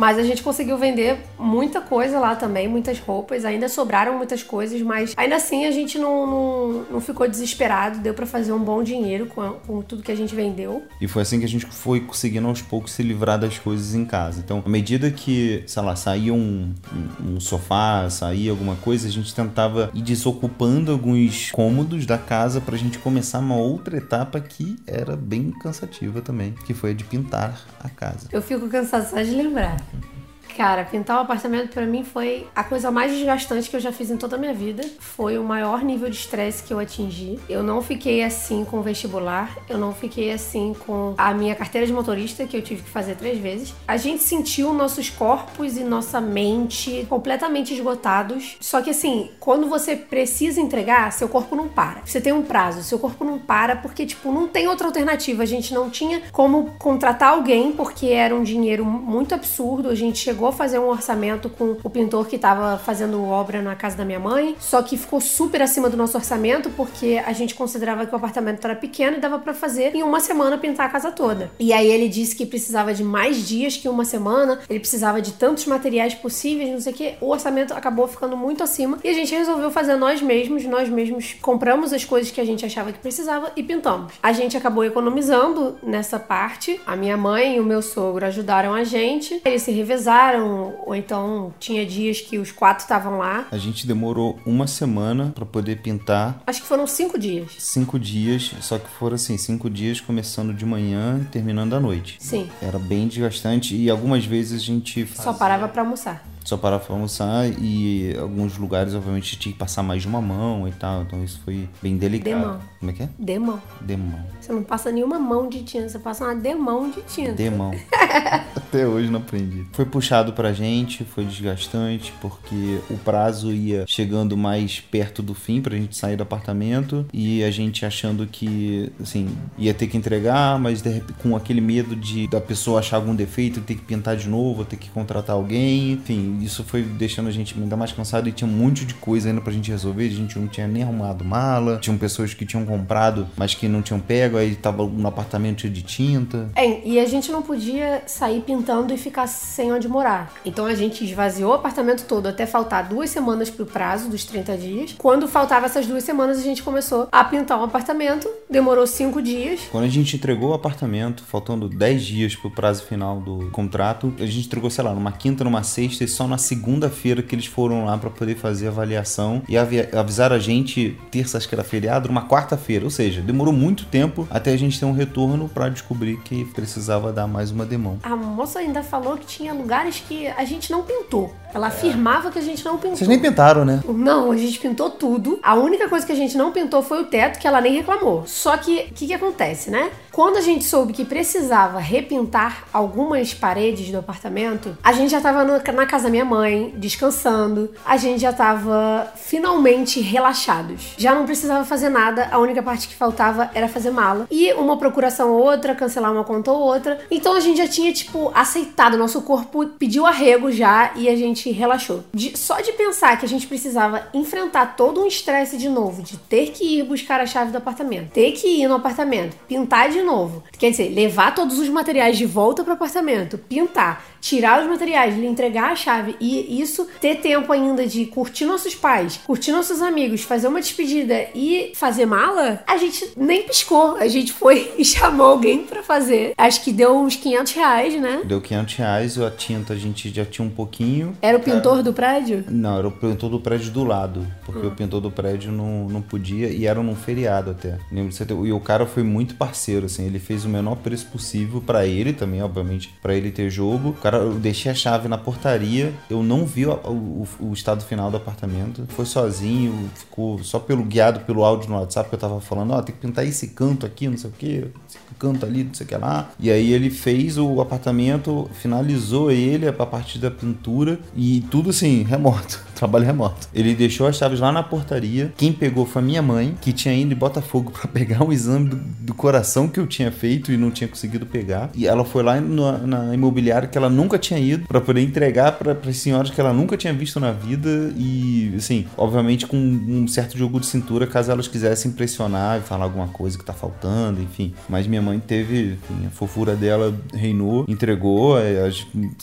Mas 0.00 0.16
a 0.16 0.22
gente 0.22 0.42
conseguiu 0.42 0.78
vender 0.78 1.18
muita 1.38 1.82
coisa 1.82 2.18
lá 2.18 2.34
também, 2.34 2.66
muitas 2.66 2.98
roupas. 2.98 3.44
Ainda 3.44 3.68
sobraram 3.68 4.16
muitas 4.16 4.42
coisas, 4.42 4.80
mas 4.80 5.12
ainda 5.14 5.36
assim 5.36 5.66
a 5.66 5.70
gente 5.70 5.98
não, 5.98 6.26
não, 6.26 6.86
não 6.92 7.00
ficou 7.02 7.28
desesperado. 7.28 7.98
Deu 7.98 8.14
para 8.14 8.24
fazer 8.24 8.50
um 8.50 8.64
bom 8.64 8.82
dinheiro 8.82 9.26
com, 9.26 9.50
com, 9.66 9.82
tudo 9.82 10.02
que 10.02 10.10
a 10.10 10.14
gente 10.14 10.34
vendeu. 10.34 10.82
E 11.02 11.06
foi 11.06 11.20
assim 11.20 11.38
que 11.38 11.44
a 11.44 11.48
gente 11.48 11.66
foi 11.66 12.00
conseguindo 12.00 12.48
aos 12.48 12.62
poucos 12.62 12.92
se 12.92 13.02
livrar 13.02 13.38
das 13.38 13.58
coisas 13.58 13.94
em 13.94 14.06
casa. 14.06 14.40
Então, 14.42 14.62
à 14.64 14.68
medida 14.70 15.10
que, 15.10 15.62
sei 15.66 15.82
lá, 15.82 15.94
saía 15.94 16.32
um, 16.32 16.72
um, 17.20 17.34
um 17.34 17.40
sofá, 17.40 18.08
saía 18.08 18.52
alguma 18.52 18.76
coisa, 18.76 19.06
a 19.06 19.10
gente 19.10 19.34
tentava 19.34 19.90
ir 19.92 20.00
desocupando 20.00 20.92
alguns 20.92 21.50
cômodos 21.50 22.06
da 22.06 22.16
casa 22.16 22.58
pra 22.58 22.74
gente 22.78 22.98
começar 22.98 23.40
uma 23.40 23.56
outra 23.56 23.98
etapa 23.98 24.40
que 24.40 24.78
era 24.86 25.14
bem 25.14 25.50
cansativa 25.50 26.22
também, 26.22 26.54
que 26.64 26.72
foi 26.72 26.92
a 26.92 26.94
de 26.94 27.04
pintar 27.04 27.60
a 27.78 27.90
casa. 27.90 28.28
Eu 28.32 28.40
fico 28.40 28.66
cansada 28.66 29.04
só 29.04 29.20
de 29.20 29.32
lembrar. 29.32 29.76
Mm-hmm. 29.92 30.20
Cara, 30.56 30.84
pintar 30.84 31.16
o 31.16 31.20
um 31.20 31.22
apartamento 31.22 31.72
para 31.72 31.86
mim 31.86 32.04
foi 32.04 32.46
a 32.54 32.62
coisa 32.62 32.90
mais 32.90 33.12
desgastante 33.12 33.68
que 33.68 33.76
eu 33.76 33.80
já 33.80 33.92
fiz 33.92 34.10
em 34.10 34.16
toda 34.16 34.36
a 34.36 34.38
minha 34.38 34.54
vida. 34.54 34.84
Foi 34.98 35.38
o 35.38 35.44
maior 35.44 35.82
nível 35.82 36.10
de 36.10 36.16
estresse 36.16 36.62
que 36.62 36.72
eu 36.72 36.78
atingi. 36.78 37.38
Eu 37.48 37.62
não 37.62 37.82
fiquei 37.82 38.22
assim 38.22 38.64
com 38.64 38.78
o 38.78 38.82
vestibular, 38.82 39.56
eu 39.68 39.78
não 39.78 39.92
fiquei 39.92 40.32
assim 40.32 40.74
com 40.86 41.14
a 41.16 41.32
minha 41.32 41.54
carteira 41.54 41.86
de 41.86 41.92
motorista, 41.92 42.46
que 42.46 42.56
eu 42.56 42.62
tive 42.62 42.82
que 42.82 42.90
fazer 42.90 43.16
três 43.16 43.38
vezes. 43.38 43.74
A 43.86 43.96
gente 43.96 44.22
sentiu 44.22 44.72
nossos 44.72 45.10
corpos 45.10 45.76
e 45.76 45.84
nossa 45.84 46.20
mente 46.20 47.06
completamente 47.08 47.74
esgotados. 47.74 48.56
Só 48.60 48.80
que 48.82 48.90
assim, 48.90 49.30
quando 49.40 49.68
você 49.68 49.96
precisa 49.96 50.60
entregar, 50.60 51.12
seu 51.12 51.28
corpo 51.28 51.54
não 51.56 51.68
para. 51.68 52.02
Você 52.04 52.20
tem 52.20 52.32
um 52.32 52.42
prazo, 52.42 52.82
seu 52.82 52.98
corpo 52.98 53.24
não 53.24 53.38
para 53.38 53.76
porque, 53.76 54.06
tipo, 54.06 54.32
não 54.32 54.48
tem 54.48 54.68
outra 54.68 54.86
alternativa. 54.86 55.42
A 55.42 55.46
gente 55.46 55.72
não 55.72 55.90
tinha 55.90 56.22
como 56.32 56.72
contratar 56.78 57.30
alguém 57.30 57.72
porque 57.72 58.08
era 58.08 58.34
um 58.34 58.42
dinheiro 58.42 58.84
muito 58.84 59.34
absurdo. 59.34 59.88
A 59.88 59.94
gente 59.94 60.18
chegou 60.18 60.39
a 60.48 60.52
fazer 60.52 60.78
um 60.78 60.88
orçamento 60.88 61.48
com 61.48 61.76
o 61.82 61.90
pintor 61.90 62.26
que 62.26 62.36
estava 62.36 62.78
fazendo 62.78 63.22
obra 63.24 63.62
na 63.62 63.74
casa 63.74 63.96
da 63.96 64.04
minha 64.04 64.20
mãe, 64.20 64.56
só 64.58 64.82
que 64.82 64.96
ficou 64.96 65.20
super 65.20 65.62
acima 65.62 65.88
do 65.88 65.96
nosso 65.96 66.16
orçamento 66.16 66.70
porque 66.70 67.22
a 67.24 67.32
gente 67.32 67.54
considerava 67.54 68.06
que 68.06 68.12
o 68.12 68.16
apartamento 68.16 68.64
era 68.64 68.74
pequeno 68.74 69.16
e 69.16 69.20
dava 69.20 69.38
para 69.38 69.54
fazer 69.54 69.94
em 69.94 70.02
uma 70.02 70.20
semana 70.20 70.58
pintar 70.58 70.86
a 70.86 70.88
casa 70.88 71.10
toda. 71.10 71.50
E 71.58 71.72
aí 71.72 71.86
ele 71.86 72.08
disse 72.08 72.34
que 72.34 72.46
precisava 72.46 72.94
de 72.94 73.04
mais 73.04 73.46
dias 73.46 73.76
que 73.76 73.88
uma 73.88 74.04
semana, 74.04 74.60
ele 74.68 74.80
precisava 74.80 75.20
de 75.20 75.32
tantos 75.32 75.66
materiais 75.66 76.14
possíveis, 76.14 76.70
não 76.70 76.80
sei 76.80 76.92
o 76.92 76.96
que. 76.96 77.14
O 77.20 77.30
orçamento 77.30 77.74
acabou 77.74 78.06
ficando 78.06 78.36
muito 78.36 78.62
acima 78.62 78.98
e 79.02 79.08
a 79.08 79.12
gente 79.12 79.34
resolveu 79.34 79.70
fazer 79.70 79.96
nós 79.96 80.22
mesmos, 80.22 80.64
nós 80.64 80.88
mesmos 80.88 81.36
compramos 81.40 81.92
as 81.92 82.04
coisas 82.04 82.30
que 82.30 82.40
a 82.40 82.44
gente 82.44 82.64
achava 82.64 82.92
que 82.92 82.98
precisava 82.98 83.52
e 83.56 83.62
pintamos. 83.62 84.12
A 84.22 84.32
gente 84.32 84.56
acabou 84.56 84.84
economizando 84.84 85.76
nessa 85.82 86.18
parte. 86.18 86.80
A 86.86 86.96
minha 86.96 87.16
mãe 87.16 87.56
e 87.56 87.60
o 87.60 87.64
meu 87.64 87.82
sogro 87.82 88.24
ajudaram 88.24 88.74
a 88.74 88.84
gente, 88.84 89.40
eles 89.44 89.62
se 89.62 89.70
revezaram 89.70 90.29
ou 90.38 90.94
então 90.94 91.52
tinha 91.58 91.84
dias 91.84 92.20
que 92.20 92.38
os 92.38 92.52
quatro 92.52 92.82
estavam 92.82 93.18
lá. 93.18 93.46
A 93.50 93.58
gente 93.58 93.86
demorou 93.86 94.38
uma 94.46 94.66
semana 94.66 95.32
para 95.34 95.44
poder 95.44 95.82
pintar. 95.82 96.42
Acho 96.46 96.62
que 96.62 96.66
foram 96.66 96.86
cinco 96.86 97.18
dias. 97.18 97.52
Cinco 97.58 97.98
dias, 97.98 98.52
só 98.60 98.78
que 98.78 98.88
foram 98.88 99.14
assim, 99.14 99.36
cinco 99.36 99.68
dias 99.68 100.00
começando 100.00 100.54
de 100.54 100.64
manhã 100.64 101.20
e 101.22 101.24
terminando 101.26 101.74
à 101.74 101.80
noite. 101.80 102.16
Sim. 102.20 102.48
Era 102.62 102.78
bem 102.78 103.08
desgastante 103.08 103.74
e 103.76 103.90
algumas 103.90 104.24
vezes 104.24 104.60
a 104.60 104.64
gente 104.64 105.04
fazia... 105.04 105.24
só 105.24 105.32
parava 105.32 105.68
para 105.68 105.82
almoçar. 105.82 106.24
Só 106.50 106.56
parava 106.56 106.84
pra 106.84 106.94
almoçar 106.94 107.48
e 107.60 108.14
alguns 108.18 108.58
lugares, 108.58 108.94
obviamente, 108.94 109.38
tinha 109.38 109.52
que 109.52 109.58
passar 109.58 109.82
mais 109.82 110.02
de 110.02 110.08
uma 110.08 110.20
mão 110.20 110.68
e 110.68 110.72
tal. 110.72 111.02
Então 111.02 111.22
isso 111.22 111.40
foi 111.44 111.68
bem 111.82 111.96
delicado. 111.96 112.40
Demão. 112.40 112.60
Como 112.78 112.90
é 112.90 112.94
que 112.94 113.02
é? 113.02 113.08
Demão. 113.18 113.62
Demão. 113.80 114.24
Você 114.40 114.52
não 114.52 114.62
passa 114.62 114.90
nenhuma 114.90 115.18
mão 115.18 115.48
de 115.48 115.62
tinta, 115.62 115.88
você 115.88 115.98
passa 115.98 116.24
uma 116.24 116.34
demão 116.34 116.90
de 116.90 117.02
tinta. 117.02 117.32
Demão. 117.32 117.72
Até 118.56 118.86
hoje 118.86 119.10
não 119.10 119.20
aprendi. 119.20 119.66
Foi 119.72 119.84
puxado 119.84 120.32
pra 120.32 120.52
gente, 120.52 121.04
foi 121.04 121.24
desgastante, 121.24 122.12
porque 122.20 122.80
o 122.88 122.96
prazo 122.98 123.52
ia 123.52 123.84
chegando 123.86 124.36
mais 124.36 124.80
perto 124.80 125.22
do 125.22 125.34
fim 125.34 125.60
pra 125.60 125.76
gente 125.76 125.96
sair 125.96 126.16
do 126.16 126.22
apartamento 126.22 127.06
e 127.12 127.44
a 127.44 127.50
gente 127.50 127.84
achando 127.84 128.26
que, 128.26 128.92
assim, 129.00 129.28
ia 129.58 129.74
ter 129.74 129.86
que 129.86 129.96
entregar, 129.96 130.58
mas 130.58 130.82
repente, 130.82 131.12
com 131.22 131.36
aquele 131.36 131.60
medo 131.60 131.94
de 131.94 132.26
da 132.28 132.40
pessoa 132.40 132.80
achar 132.80 132.96
algum 132.96 133.14
defeito, 133.14 133.60
ter 133.60 133.74
que 133.74 133.82
pintar 133.82 134.16
de 134.16 134.28
novo, 134.28 134.64
ter 134.64 134.76
que 134.76 134.90
contratar 134.90 135.36
alguém. 135.36 135.92
Enfim, 135.92 136.39
isso 136.44 136.64
foi 136.64 136.82
deixando 136.82 137.28
a 137.28 137.32
gente 137.32 137.54
ainda 137.58 137.76
mais 137.76 137.92
cansado 137.92 138.28
e 138.28 138.32
tinha 138.32 138.48
um 138.48 138.52
monte 138.52 138.84
de 138.84 138.94
coisa 138.94 139.28
ainda 139.28 139.40
pra 139.40 139.52
gente 139.52 139.70
resolver. 139.70 140.06
A 140.06 140.10
gente 140.10 140.38
não 140.38 140.48
tinha 140.48 140.66
nem 140.66 140.82
arrumado 140.82 141.24
mala, 141.24 141.78
tinham 141.78 141.96
pessoas 141.98 142.34
que 142.34 142.46
tinham 142.46 142.64
comprado, 142.64 143.28
mas 143.36 143.54
que 143.54 143.68
não 143.68 143.82
tinham 143.82 144.00
pego, 144.00 144.36
aí 144.36 144.54
tava 144.54 144.86
no 144.86 145.08
apartamento 145.08 145.68
de 145.68 145.82
tinta. 145.82 146.50
É, 146.54 146.86
e 146.86 146.98
a 146.98 147.06
gente 147.06 147.30
não 147.30 147.42
podia 147.42 148.02
sair 148.06 148.40
pintando 148.40 148.92
e 148.92 148.98
ficar 148.98 149.26
sem 149.26 149.72
onde 149.72 149.88
morar. 149.88 150.32
Então 150.44 150.66
a 150.66 150.74
gente 150.74 151.04
esvaziou 151.04 151.50
o 151.50 151.54
apartamento 151.54 152.04
todo 152.06 152.26
até 152.26 152.46
faltar 152.46 152.88
duas 152.88 153.10
semanas 153.10 153.50
pro 153.50 153.66
prazo 153.66 154.08
dos 154.08 154.24
30 154.24 154.56
dias. 154.56 154.94
Quando 154.96 155.28
faltava 155.28 155.66
essas 155.66 155.86
duas 155.86 156.04
semanas, 156.04 156.38
a 156.38 156.42
gente 156.42 156.62
começou 156.62 157.08
a 157.10 157.24
pintar 157.24 157.58
um 157.58 157.64
apartamento. 157.64 158.28
Demorou 158.48 158.86
cinco 158.86 159.20
dias. 159.22 159.60
Quando 159.70 159.84
a 159.84 159.88
gente 159.88 160.16
entregou 160.16 160.50
o 160.50 160.54
apartamento, 160.54 161.22
faltando 161.24 161.68
10 161.68 162.02
dias 162.02 162.36
pro 162.36 162.50
prazo 162.50 162.84
final 162.84 163.20
do 163.20 163.50
contrato, 163.50 164.12
a 164.18 164.26
gente 164.26 164.46
entregou, 164.46 164.70
sei 164.70 164.84
lá, 164.84 164.94
numa 164.94 165.12
quinta, 165.12 165.44
numa 165.44 165.62
sexta 165.62 166.04
e 166.04 166.08
só 166.20 166.28
na 166.28 166.36
segunda-feira 166.36 167.22
que 167.22 167.34
eles 167.34 167.46
foram 167.46 167.86
lá 167.86 167.96
pra 167.96 168.10
poder 168.10 168.36
fazer 168.36 168.66
a 168.66 168.70
avaliação 168.70 169.42
e 169.48 169.56
avi 169.56 169.80
avisaram 169.80 170.36
a 170.36 170.38
gente 170.38 171.00
terça, 171.10 171.38
acho 171.38 171.48
que 171.48 171.54
era 171.54 171.64
feriado, 171.64 172.08
numa 172.08 172.28
quarta-feira. 172.28 172.84
Ou 172.84 172.90
seja, 172.90 173.22
demorou 173.22 173.54
muito 173.54 173.86
tempo 173.86 174.28
até 174.30 174.52
a 174.52 174.56
gente 174.58 174.78
ter 174.78 174.84
um 174.84 174.92
retorno 174.92 175.48
pra 175.48 175.70
descobrir 175.70 176.18
que 176.18 176.44
precisava 176.44 177.10
dar 177.10 177.26
mais 177.26 177.50
uma 177.50 177.64
demão. 177.64 177.98
A 178.02 178.14
moça 178.14 178.58
ainda 178.58 178.82
falou 178.82 179.16
que 179.16 179.24
tinha 179.24 179.54
lugares 179.54 180.02
que 180.06 180.26
a 180.26 180.44
gente 180.44 180.70
não 180.70 180.82
pintou. 180.82 181.34
Ela 181.54 181.68
afirmava 181.68 182.30
que 182.30 182.38
a 182.38 182.42
gente 182.42 182.64
não 182.64 182.76
pintou. 182.76 182.96
Vocês 182.96 183.08
nem 183.08 183.18
pintaram, 183.18 183.64
né? 183.64 183.80
Não, 183.88 184.30
a 184.30 184.36
gente 184.36 184.58
pintou 184.58 184.90
tudo. 184.90 185.38
A 185.42 185.54
única 185.54 185.88
coisa 185.88 186.04
que 186.06 186.12
a 186.12 186.16
gente 186.16 186.36
não 186.36 186.52
pintou 186.52 186.82
foi 186.82 187.00
o 187.02 187.06
teto, 187.06 187.38
que 187.38 187.46
ela 187.46 187.60
nem 187.60 187.72
reclamou. 187.74 188.24
Só 188.26 188.56
que, 188.56 188.88
o 188.90 188.94
que, 188.94 189.06
que 189.08 189.14
acontece, 189.14 189.70
né? 189.70 189.90
Quando 190.12 190.36
a 190.36 190.40
gente 190.40 190.64
soube 190.64 190.92
que 190.92 191.04
precisava 191.04 191.78
repintar 191.78 192.64
algumas 192.72 193.32
paredes 193.32 193.90
do 193.90 193.98
apartamento, 193.98 194.76
a 194.82 194.92
gente 194.92 195.10
já 195.10 195.20
tava 195.20 195.44
no- 195.44 195.60
na 195.72 195.86
casa 195.86 196.04
da 196.04 196.10
minha 196.10 196.24
mãe, 196.24 196.74
descansando. 196.76 197.70
A 197.84 197.96
gente 197.96 198.20
já 198.20 198.32
tava 198.32 199.12
finalmente 199.16 200.00
relaxados. 200.00 200.94
Já 200.98 201.14
não 201.14 201.24
precisava 201.24 201.64
fazer 201.64 201.88
nada, 201.88 202.28
a 202.30 202.38
única 202.38 202.62
parte 202.62 202.88
que 202.88 202.94
faltava 202.94 203.50
era 203.54 203.68
fazer 203.68 203.90
mala. 203.90 204.26
E 204.30 204.52
uma 204.54 204.76
procuração 204.76 205.30
ou 205.30 205.42
outra, 205.42 205.74
cancelar 205.74 206.12
uma 206.12 206.24
conta 206.24 206.50
ou 206.50 206.60
outra. 206.60 206.98
Então 207.10 207.34
a 207.36 207.40
gente 207.40 207.58
já 207.58 207.66
tinha, 207.68 207.92
tipo, 207.92 208.30
aceitado. 208.34 208.98
Nosso 208.98 209.22
corpo 209.22 209.64
pediu 209.78 210.04
arrego 210.06 210.50
já 210.50 210.90
e 210.96 211.08
a 211.08 211.16
gente 211.16 211.39
relaxou. 211.50 212.04
De- 212.12 212.36
só 212.36 212.60
de 212.60 212.72
pensar 212.72 213.18
que 213.18 213.24
a 213.24 213.28
gente 213.28 213.46
precisava 213.46 214.08
enfrentar 214.12 214.76
todo 214.76 215.00
um 215.02 215.06
estresse 215.06 215.56
de 215.56 215.68
novo, 215.68 216.02
de 216.02 216.16
ter 216.18 216.50
que 216.50 216.78
ir 216.78 216.82
buscar 216.84 217.20
a 217.20 217.26
chave 217.26 217.50
do 217.52 217.58
apartamento, 217.58 218.10
ter 218.12 218.32
que 218.32 218.46
ir 218.62 218.68
no 218.68 218.74
apartamento, 218.74 219.36
pintar 219.48 219.88
de 219.90 220.02
novo. 220.02 220.42
Quer 220.58 220.70
dizer, 220.70 220.92
levar 220.94 221.34
todos 221.34 221.58
os 221.58 221.68
materiais 221.68 222.18
de 222.18 222.26
volta 222.26 222.62
pro 222.64 222.72
apartamento, 222.74 223.38
pintar, 223.38 224.04
tirar 224.20 224.60
os 224.62 224.68
materiais, 224.68 225.16
lhe 225.16 225.26
entregar 225.26 225.70
a 225.72 225.76
chave 225.76 226.16
e 226.20 226.60
isso 226.60 226.86
ter 227.00 227.16
tempo 227.16 227.52
ainda 227.52 227.86
de 227.86 228.04
curtir 228.06 228.44
nossos 228.44 228.74
pais, 228.74 229.18
curtir 229.26 229.52
nossos 229.52 229.80
amigos, 229.80 230.22
fazer 230.22 230.48
uma 230.48 230.60
despedida 230.60 231.28
e 231.34 231.72
fazer 231.74 232.04
mala, 232.06 232.62
a 232.66 232.76
gente 232.76 233.12
nem 233.16 233.42
piscou. 233.44 233.96
A 233.96 234.08
gente 234.08 234.32
foi 234.32 234.72
e 234.76 234.84
chamou 234.84 235.26
alguém 235.26 235.62
pra 235.64 235.82
fazer. 235.82 236.32
Acho 236.36 236.62
que 236.62 236.72
deu 236.72 236.96
uns 236.96 237.16
500 237.16 237.52
reais, 237.52 238.00
né? 238.00 238.22
Deu 238.24 238.40
500 238.40 238.74
reais, 238.74 239.18
a 239.20 239.30
tinta 239.30 239.72
a 239.72 239.76
gente 239.76 240.10
já 240.12 240.24
tinha 240.24 240.46
um 240.46 240.50
pouquinho. 240.50 241.16
Era 241.30 241.38
o 241.38 241.42
pintor 241.42 241.82
do 241.82 241.92
prédio? 241.92 242.44
Não, 242.48 242.78
era 242.78 242.88
o 242.88 242.90
pintor 242.90 243.30
do 243.30 243.40
prédio 243.40 243.70
do 243.72 243.84
lado, 243.84 244.26
porque 244.44 244.66
o 244.66 244.70
pintor 244.70 245.00
do 245.00 245.10
prédio 245.10 245.50
não, 245.52 245.88
não 245.88 246.02
podia 246.02 246.48
e 246.48 246.66
era 246.66 246.82
num 246.82 246.94
feriado 246.94 247.50
até. 247.50 247.78
Lembro 247.90 248.10
de 248.12 248.18
ter- 248.24 248.34
E 248.34 248.52
o 248.52 248.60
cara 248.60 248.86
foi 248.86 249.02
muito 249.02 249.34
parceiro, 249.34 249.86
assim, 249.86 250.04
ele 250.06 250.18
fez 250.18 250.44
o 250.44 250.48
menor 250.48 250.76
preço 250.76 251.06
possível 251.06 251.60
pra 251.60 251.86
ele 251.86 252.12
também, 252.12 252.42
obviamente, 252.42 252.92
pra 253.02 253.14
ele 253.14 253.30
ter 253.30 253.48
jogo. 253.50 253.90
O 253.90 253.92
cara, 253.94 254.18
eu 254.18 254.34
deixei 254.34 254.70
a 254.70 254.74
chave 254.74 255.08
na 255.08 255.16
portaria, 255.18 255.92
eu 256.08 256.22
não 256.22 256.44
vi 256.44 256.66
o, 256.66 256.72
o- 256.72 257.26
o 257.40 257.52
estado 257.52 257.82
final 257.84 258.10
do 258.10 258.16
apartamento, 258.16 258.84
foi 258.88 259.04
sozinho, 259.06 259.90
ficou 259.94 260.42
só 260.42 260.58
pelo 260.58 260.82
guiado 260.84 261.20
pelo 261.20 261.44
áudio 261.44 261.70
no 261.70 261.76
WhatsApp 261.78 262.08
que 262.08 262.14
eu 262.14 262.18
tava 262.18 262.40
falando, 262.40 262.72
ó, 262.72 262.82
tem 262.82 262.94
que 262.94 263.00
pintar 263.00 263.26
esse 263.26 263.48
canto 263.48 263.86
aqui, 263.86 264.08
não 264.08 264.16
sei 264.16 264.30
o 264.30 264.32
que, 264.32 264.46
esse 264.88 264.98
canto 265.18 265.44
ali, 265.46 265.64
não 265.64 265.74
sei 265.74 265.84
o 265.86 265.88
que 265.88 265.96
lá. 265.96 266.30
E 266.40 266.50
aí 266.50 266.72
ele 266.72 266.90
fez 266.90 267.38
o 267.38 267.60
apartamento, 267.60 268.48
finalizou 268.54 269.30
ele 269.30 269.66
a 269.68 269.72
partir 269.72 270.18
da 270.18 270.30
pintura 270.30 270.98
e 271.20 271.42
tudo 271.50 271.68
assim, 271.68 272.02
remoto. 272.02 272.69
Trabalho 272.80 273.04
remoto. 273.04 273.46
Ele 273.54 273.74
deixou 273.74 274.06
as 274.06 274.16
chaves 274.16 274.40
lá 274.40 274.50
na 274.50 274.62
portaria. 274.62 275.30
Quem 275.36 275.52
pegou 275.52 275.84
foi 275.84 276.00
a 276.00 276.04
minha 276.04 276.22
mãe, 276.22 276.54
que 276.62 276.72
tinha 276.72 276.94
ido 276.94 277.12
em 277.12 277.16
Botafogo 277.16 277.70
pra 277.78 277.86
pegar 277.86 278.24
um 278.24 278.32
exame 278.32 278.70
do, 278.70 278.76
do 278.76 279.12
coração 279.14 279.68
que 279.68 279.78
eu 279.78 279.86
tinha 279.86 280.10
feito 280.10 280.50
e 280.50 280.56
não 280.56 280.70
tinha 280.70 280.88
conseguido 280.88 281.26
pegar. 281.26 281.68
E 281.74 281.86
ela 281.86 282.06
foi 282.06 282.22
lá 282.22 282.40
no- 282.40 282.86
na 282.86 283.14
imobiliária 283.14 283.68
que 283.68 283.76
ela 283.76 283.90
nunca 283.90 284.18
tinha 284.18 284.40
ido 284.40 284.66
pra 284.66 284.80
poder 284.80 285.02
entregar 285.02 285.52
para 285.52 285.76
as 285.88 285.96
senhoras 285.98 286.30
que 286.30 286.40
ela 286.40 286.54
nunca 286.54 286.74
tinha 286.74 286.92
visto 286.94 287.20
na 287.20 287.32
vida. 287.32 287.92
E, 287.98 288.52
assim, 288.56 288.86
obviamente 288.96 289.46
com 289.46 289.58
um 289.58 290.08
certo 290.08 290.38
jogo 290.38 290.58
de 290.58 290.64
cintura, 290.64 291.06
caso 291.06 291.30
elas 291.30 291.46
quisessem 291.46 291.90
impressionar 291.90 292.58
e 292.58 292.62
falar 292.62 292.84
alguma 292.84 293.08
coisa 293.08 293.36
que 293.36 293.44
tá 293.44 293.52
faltando, 293.52 294.22
enfim. 294.22 294.54
Mas 294.70 294.86
minha 294.86 295.02
mãe 295.02 295.18
teve, 295.20 295.74
enfim, 295.74 296.06
a 296.06 296.10
fofura 296.10 296.56
dela 296.56 296.94
reinou, 297.12 297.66
entregou. 297.68 298.36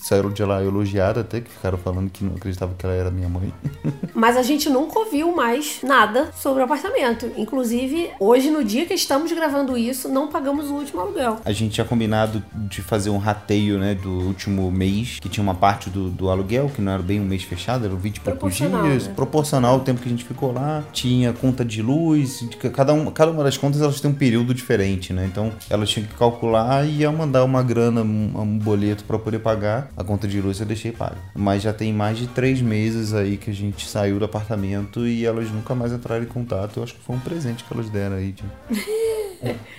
saíram 0.04 0.30
de 0.32 0.44
lá 0.44 0.64
elogiadas 0.64 1.24
até 1.24 1.42
que 1.42 1.50
ficaram 1.50 1.78
falando 1.80 2.10
que 2.12 2.24
não 2.24 2.36
acreditavam 2.36 2.76
que 2.78 2.86
ela 2.86 2.94
era 2.96 3.10
minha 3.10 3.28
mãe. 3.30 3.47
Mas 4.14 4.36
a 4.36 4.42
gente 4.42 4.70
nunca 4.70 5.00
ouviu 5.00 5.36
mais 5.36 5.80
nada 5.84 6.32
sobre 6.36 6.62
o 6.62 6.66
apartamento. 6.66 7.32
Inclusive, 7.38 8.10
hoje, 8.20 8.50
no 8.50 8.64
dia 8.64 8.86
que 8.86 8.94
estamos 8.94 9.32
gravando 9.32 9.78
isso, 9.78 10.10
não 10.10 10.28
pagamos 10.28 10.70
o 10.70 10.74
último 10.74 11.02
aluguel. 11.02 11.38
A 11.46 11.52
gente 11.52 11.74
tinha 11.74 11.86
combinado 11.86 12.44
de 12.54 12.82
fazer 12.82 13.10
um 13.10 13.18
rateio, 13.18 13.78
né, 13.78 13.96
do 13.96 14.10
último 14.10 14.72
mês, 14.72 15.20
que 15.20 15.30
tinha 15.30 15.44
uma 15.44 15.56
parte 15.56 15.90
do, 15.90 16.10
do 16.10 16.30
aluguel, 16.30 16.72
que 16.74 16.82
não 16.82 16.92
era 16.92 17.04
bem 17.04 17.20
um 17.20 17.26
mês 17.26 17.44
fechado, 17.44 17.86
eram 17.86 17.98
20 17.98 18.18
e 18.18 18.20
poucos 18.22 18.56
dias, 18.56 19.08
né? 19.08 19.14
proporcional 19.16 19.76
ao 19.76 19.80
tempo 19.82 20.02
que 20.02 20.08
a 20.08 20.12
gente 20.12 20.26
ficou 20.26 20.52
lá. 20.52 20.84
Tinha 20.92 21.34
conta 21.34 21.64
de 21.64 21.82
luz, 21.82 22.44
cada 22.74 22.94
uma, 22.94 23.12
cada 23.12 23.32
uma 23.32 23.44
das 23.44 23.58
contas 23.58 23.82
elas 23.82 24.02
têm 24.02 24.12
um 24.12 24.16
período 24.16 24.54
diferente, 24.54 25.14
né? 25.14 25.26
Então 25.26 25.52
elas 25.70 25.90
tinham 25.90 26.08
que 26.08 26.16
calcular 26.16 26.86
e 26.86 26.98
ia 26.98 27.12
mandar 27.12 27.44
uma 27.44 27.62
grana, 27.64 28.02
um, 28.02 28.32
um 28.36 28.58
boleto 28.58 29.04
para 29.04 29.18
poder 29.20 29.40
pagar. 29.40 29.90
A 29.96 30.04
conta 30.04 30.28
de 30.28 30.42
luz 30.42 30.60
eu 30.60 30.66
deixei 30.66 30.92
paga. 30.92 31.18
Mas 31.36 31.64
já 31.64 31.74
tem 31.74 31.94
mais 31.94 32.18
de 32.18 32.28
três 32.28 32.62
meses 32.62 33.14
aí 33.14 33.37
que 33.38 33.50
a 33.50 33.54
gente 33.54 33.88
saiu 33.88 34.20
do 34.20 34.26
apartamento 34.26 35.08
e 35.08 35.26
elas 35.26 35.50
nunca 35.52 35.74
mais 35.76 35.92
entraram 35.92 36.24
em 36.24 36.28
contato. 36.28 36.78
Eu 36.78 36.84
acho 36.84 36.94
que 36.96 37.02
foi 37.02 37.16
um 37.16 37.20
presente 37.20 37.64
que 37.64 37.74
elas 37.74 37.90
deram 37.90 38.16
aí, 38.18 38.34
tipo. 38.34 38.50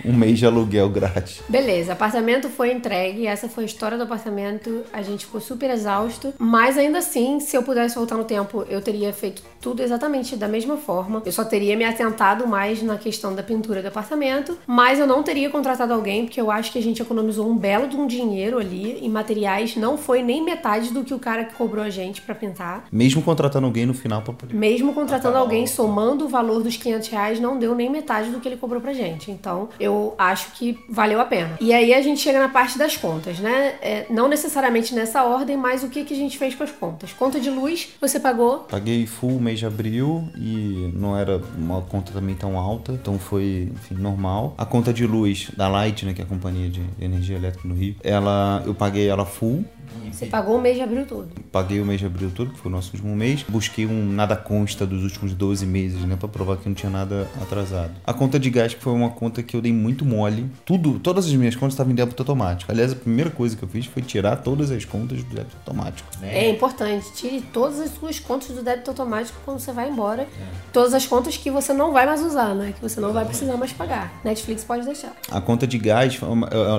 um 0.05 0.13
mês 0.13 0.39
de 0.39 0.45
aluguel 0.45 0.89
grátis. 0.89 1.41
Beleza, 1.47 1.93
apartamento 1.93 2.49
foi 2.49 2.71
entregue, 2.71 3.27
essa 3.27 3.49
foi 3.49 3.63
a 3.63 3.67
história 3.67 3.97
do 3.97 4.03
apartamento. 4.03 4.83
A 4.93 5.01
gente 5.01 5.25
ficou 5.25 5.41
super 5.41 5.69
exausto, 5.69 6.33
mas 6.37 6.77
ainda 6.77 6.99
assim, 6.99 7.39
se 7.39 7.55
eu 7.55 7.63
pudesse 7.63 7.95
voltar 7.95 8.15
no 8.15 8.23
tempo, 8.23 8.65
eu 8.69 8.81
teria 8.81 9.11
feito 9.13 9.43
tudo 9.61 9.81
exatamente 9.81 10.35
da 10.35 10.47
mesma 10.47 10.77
forma. 10.77 11.21
Eu 11.25 11.31
só 11.31 11.43
teria 11.43 11.75
me 11.75 11.83
atentado 11.83 12.47
mais 12.47 12.81
na 12.81 12.97
questão 12.97 13.35
da 13.35 13.43
pintura 13.43 13.81
do 13.81 13.87
apartamento, 13.87 14.57
mas 14.65 14.99
eu 14.99 15.07
não 15.07 15.21
teria 15.21 15.49
contratado 15.49 15.93
alguém, 15.93 16.25
porque 16.25 16.39
eu 16.39 16.49
acho 16.49 16.71
que 16.71 16.79
a 16.79 16.83
gente 16.83 17.01
economizou 17.01 17.49
um 17.49 17.57
belo 17.57 17.87
de 17.87 17.97
um 17.97 18.07
dinheiro 18.07 18.57
ali 18.57 18.99
em 19.05 19.09
materiais, 19.09 19.75
não 19.75 19.97
foi 19.97 20.23
nem 20.23 20.43
metade 20.43 20.91
do 20.93 21.03
que 21.03 21.13
o 21.13 21.19
cara 21.19 21.43
que 21.43 21.55
cobrou 21.55 21.83
a 21.83 21.89
gente 21.89 22.21
pra 22.21 22.33
pintar. 22.33 22.85
Mesmo 22.91 23.21
contratando 23.21 23.65
alguém 23.65 23.85
no 23.85 23.93
final 23.93 24.21
pra 24.21 24.33
poder. 24.33 24.53
Mesmo 24.55 24.93
contratando 24.93 25.37
alguém, 25.37 25.67
somando 25.67 26.25
o 26.25 26.29
valor 26.29 26.63
dos 26.63 26.77
500 26.77 27.07
reais, 27.09 27.39
não 27.39 27.59
deu 27.59 27.75
nem 27.75 27.89
metade 27.89 28.29
do 28.29 28.39
que 28.39 28.47
ele 28.47 28.57
cobrou 28.57 28.81
pra 28.81 28.93
gente. 28.93 29.31
Então, 29.31 29.48
eu 29.79 30.15
acho 30.17 30.51
que 30.51 30.79
valeu 30.89 31.19
a 31.19 31.25
pena. 31.25 31.57
E 31.59 31.73
aí 31.73 31.93
a 31.93 32.01
gente 32.01 32.21
chega 32.21 32.39
na 32.39 32.49
parte 32.49 32.77
das 32.77 32.95
contas, 32.97 33.39
né? 33.39 33.75
É, 33.81 34.05
não 34.09 34.27
necessariamente 34.27 34.93
nessa 34.93 35.23
ordem, 35.23 35.57
mas 35.57 35.83
o 35.83 35.89
que, 35.89 36.03
que 36.03 36.13
a 36.13 36.17
gente 36.17 36.37
fez 36.37 36.55
com 36.55 36.63
as 36.63 36.71
contas. 36.71 37.13
Conta 37.13 37.39
de 37.39 37.49
luz, 37.49 37.89
você 37.99 38.19
pagou 38.19 38.59
Paguei 38.69 39.05
full 39.05 39.39
mês 39.39 39.59
de 39.59 39.65
abril 39.65 40.27
e 40.35 40.91
não 40.93 41.17
era 41.17 41.41
uma 41.57 41.81
conta 41.81 42.11
também 42.11 42.35
tão 42.35 42.57
alta, 42.57 42.91
então 42.93 43.17
foi, 43.17 43.69
enfim, 43.73 43.95
normal. 43.95 44.53
A 44.57 44.65
conta 44.65 44.93
de 44.93 45.05
luz 45.05 45.49
da 45.55 45.67
Light, 45.67 46.05
né, 46.05 46.13
que 46.13 46.21
é 46.21 46.23
a 46.23 46.27
companhia 46.27 46.69
de 46.69 46.83
energia 46.99 47.35
elétrica 47.35 47.67
no 47.67 47.75
Rio, 47.75 47.95
ela 48.03 48.63
eu 48.65 48.73
paguei 48.73 49.07
ela 49.07 49.25
full 49.25 49.65
Você 50.11 50.25
pagou 50.25 50.57
o 50.57 50.61
mês 50.61 50.75
de 50.75 50.81
abril 50.81 51.05
todo. 51.05 51.29
Paguei 51.51 51.79
o 51.79 51.85
mês 51.85 51.99
de 51.99 52.05
abril 52.05 52.31
todo, 52.33 52.51
que 52.51 52.59
foi 52.59 52.69
o 52.71 52.75
nosso 52.75 52.91
último 52.93 53.15
mês. 53.15 53.45
Busquei 53.47 53.85
um 53.85 54.05
nada 54.11 54.35
consta 54.35 54.85
dos 54.85 55.03
últimos 55.03 55.33
12 55.33 55.65
meses, 55.65 56.01
né? 56.01 56.15
Pra 56.15 56.27
provar 56.27 56.57
que 56.57 56.67
não 56.67 56.75
tinha 56.75 56.89
nada 56.89 57.27
atrasado. 57.41 57.91
A 58.05 58.13
conta 58.13 58.39
de 58.39 58.49
gás 58.49 58.73
que 58.73 58.81
foi 58.81 58.93
uma 58.93 59.09
conta 59.09 59.41
que 59.41 59.55
eu 59.55 59.61
dei 59.61 59.71
muito 59.71 60.03
mole. 60.03 60.49
Tudo, 60.65 60.99
todas 60.99 61.25
as 61.25 61.33
minhas 61.33 61.55
contas 61.55 61.73
estavam 61.73 61.91
em 61.91 61.95
débito 61.95 62.21
automático. 62.21 62.71
Aliás, 62.71 62.91
a 62.91 62.95
primeira 62.95 63.29
coisa 63.29 63.55
que 63.55 63.63
eu 63.63 63.69
fiz 63.69 63.85
foi 63.85 64.01
tirar 64.01 64.37
todas 64.37 64.71
as 64.71 64.83
contas 64.85 65.23
do 65.23 65.35
débito 65.35 65.55
automático. 65.57 66.09
Né? 66.19 66.45
É 66.45 66.49
importante. 66.49 67.13
Tire 67.13 67.41
todas 67.53 67.79
as 67.79 67.91
suas 67.91 68.19
contas 68.19 68.49
do 68.49 68.61
débito 68.61 68.89
automático 68.91 69.39
quando 69.45 69.59
você 69.59 69.71
vai 69.71 69.89
embora. 69.89 70.23
É. 70.23 70.27
Todas 70.73 70.93
as 70.93 71.05
contas 71.05 71.37
que 71.37 71.49
você 71.49 71.73
não 71.73 71.93
vai 71.93 72.05
mais 72.05 72.21
usar, 72.21 72.53
né? 72.53 72.73
Que 72.73 72.81
você 72.81 72.99
não 72.99 73.13
vai 73.13 73.25
precisar 73.25 73.57
mais 73.57 73.71
pagar. 73.71 74.19
Netflix 74.23 74.63
pode 74.63 74.85
deixar. 74.85 75.15
A 75.29 75.39
conta 75.39 75.65
de 75.65 75.77
gás 75.77 76.19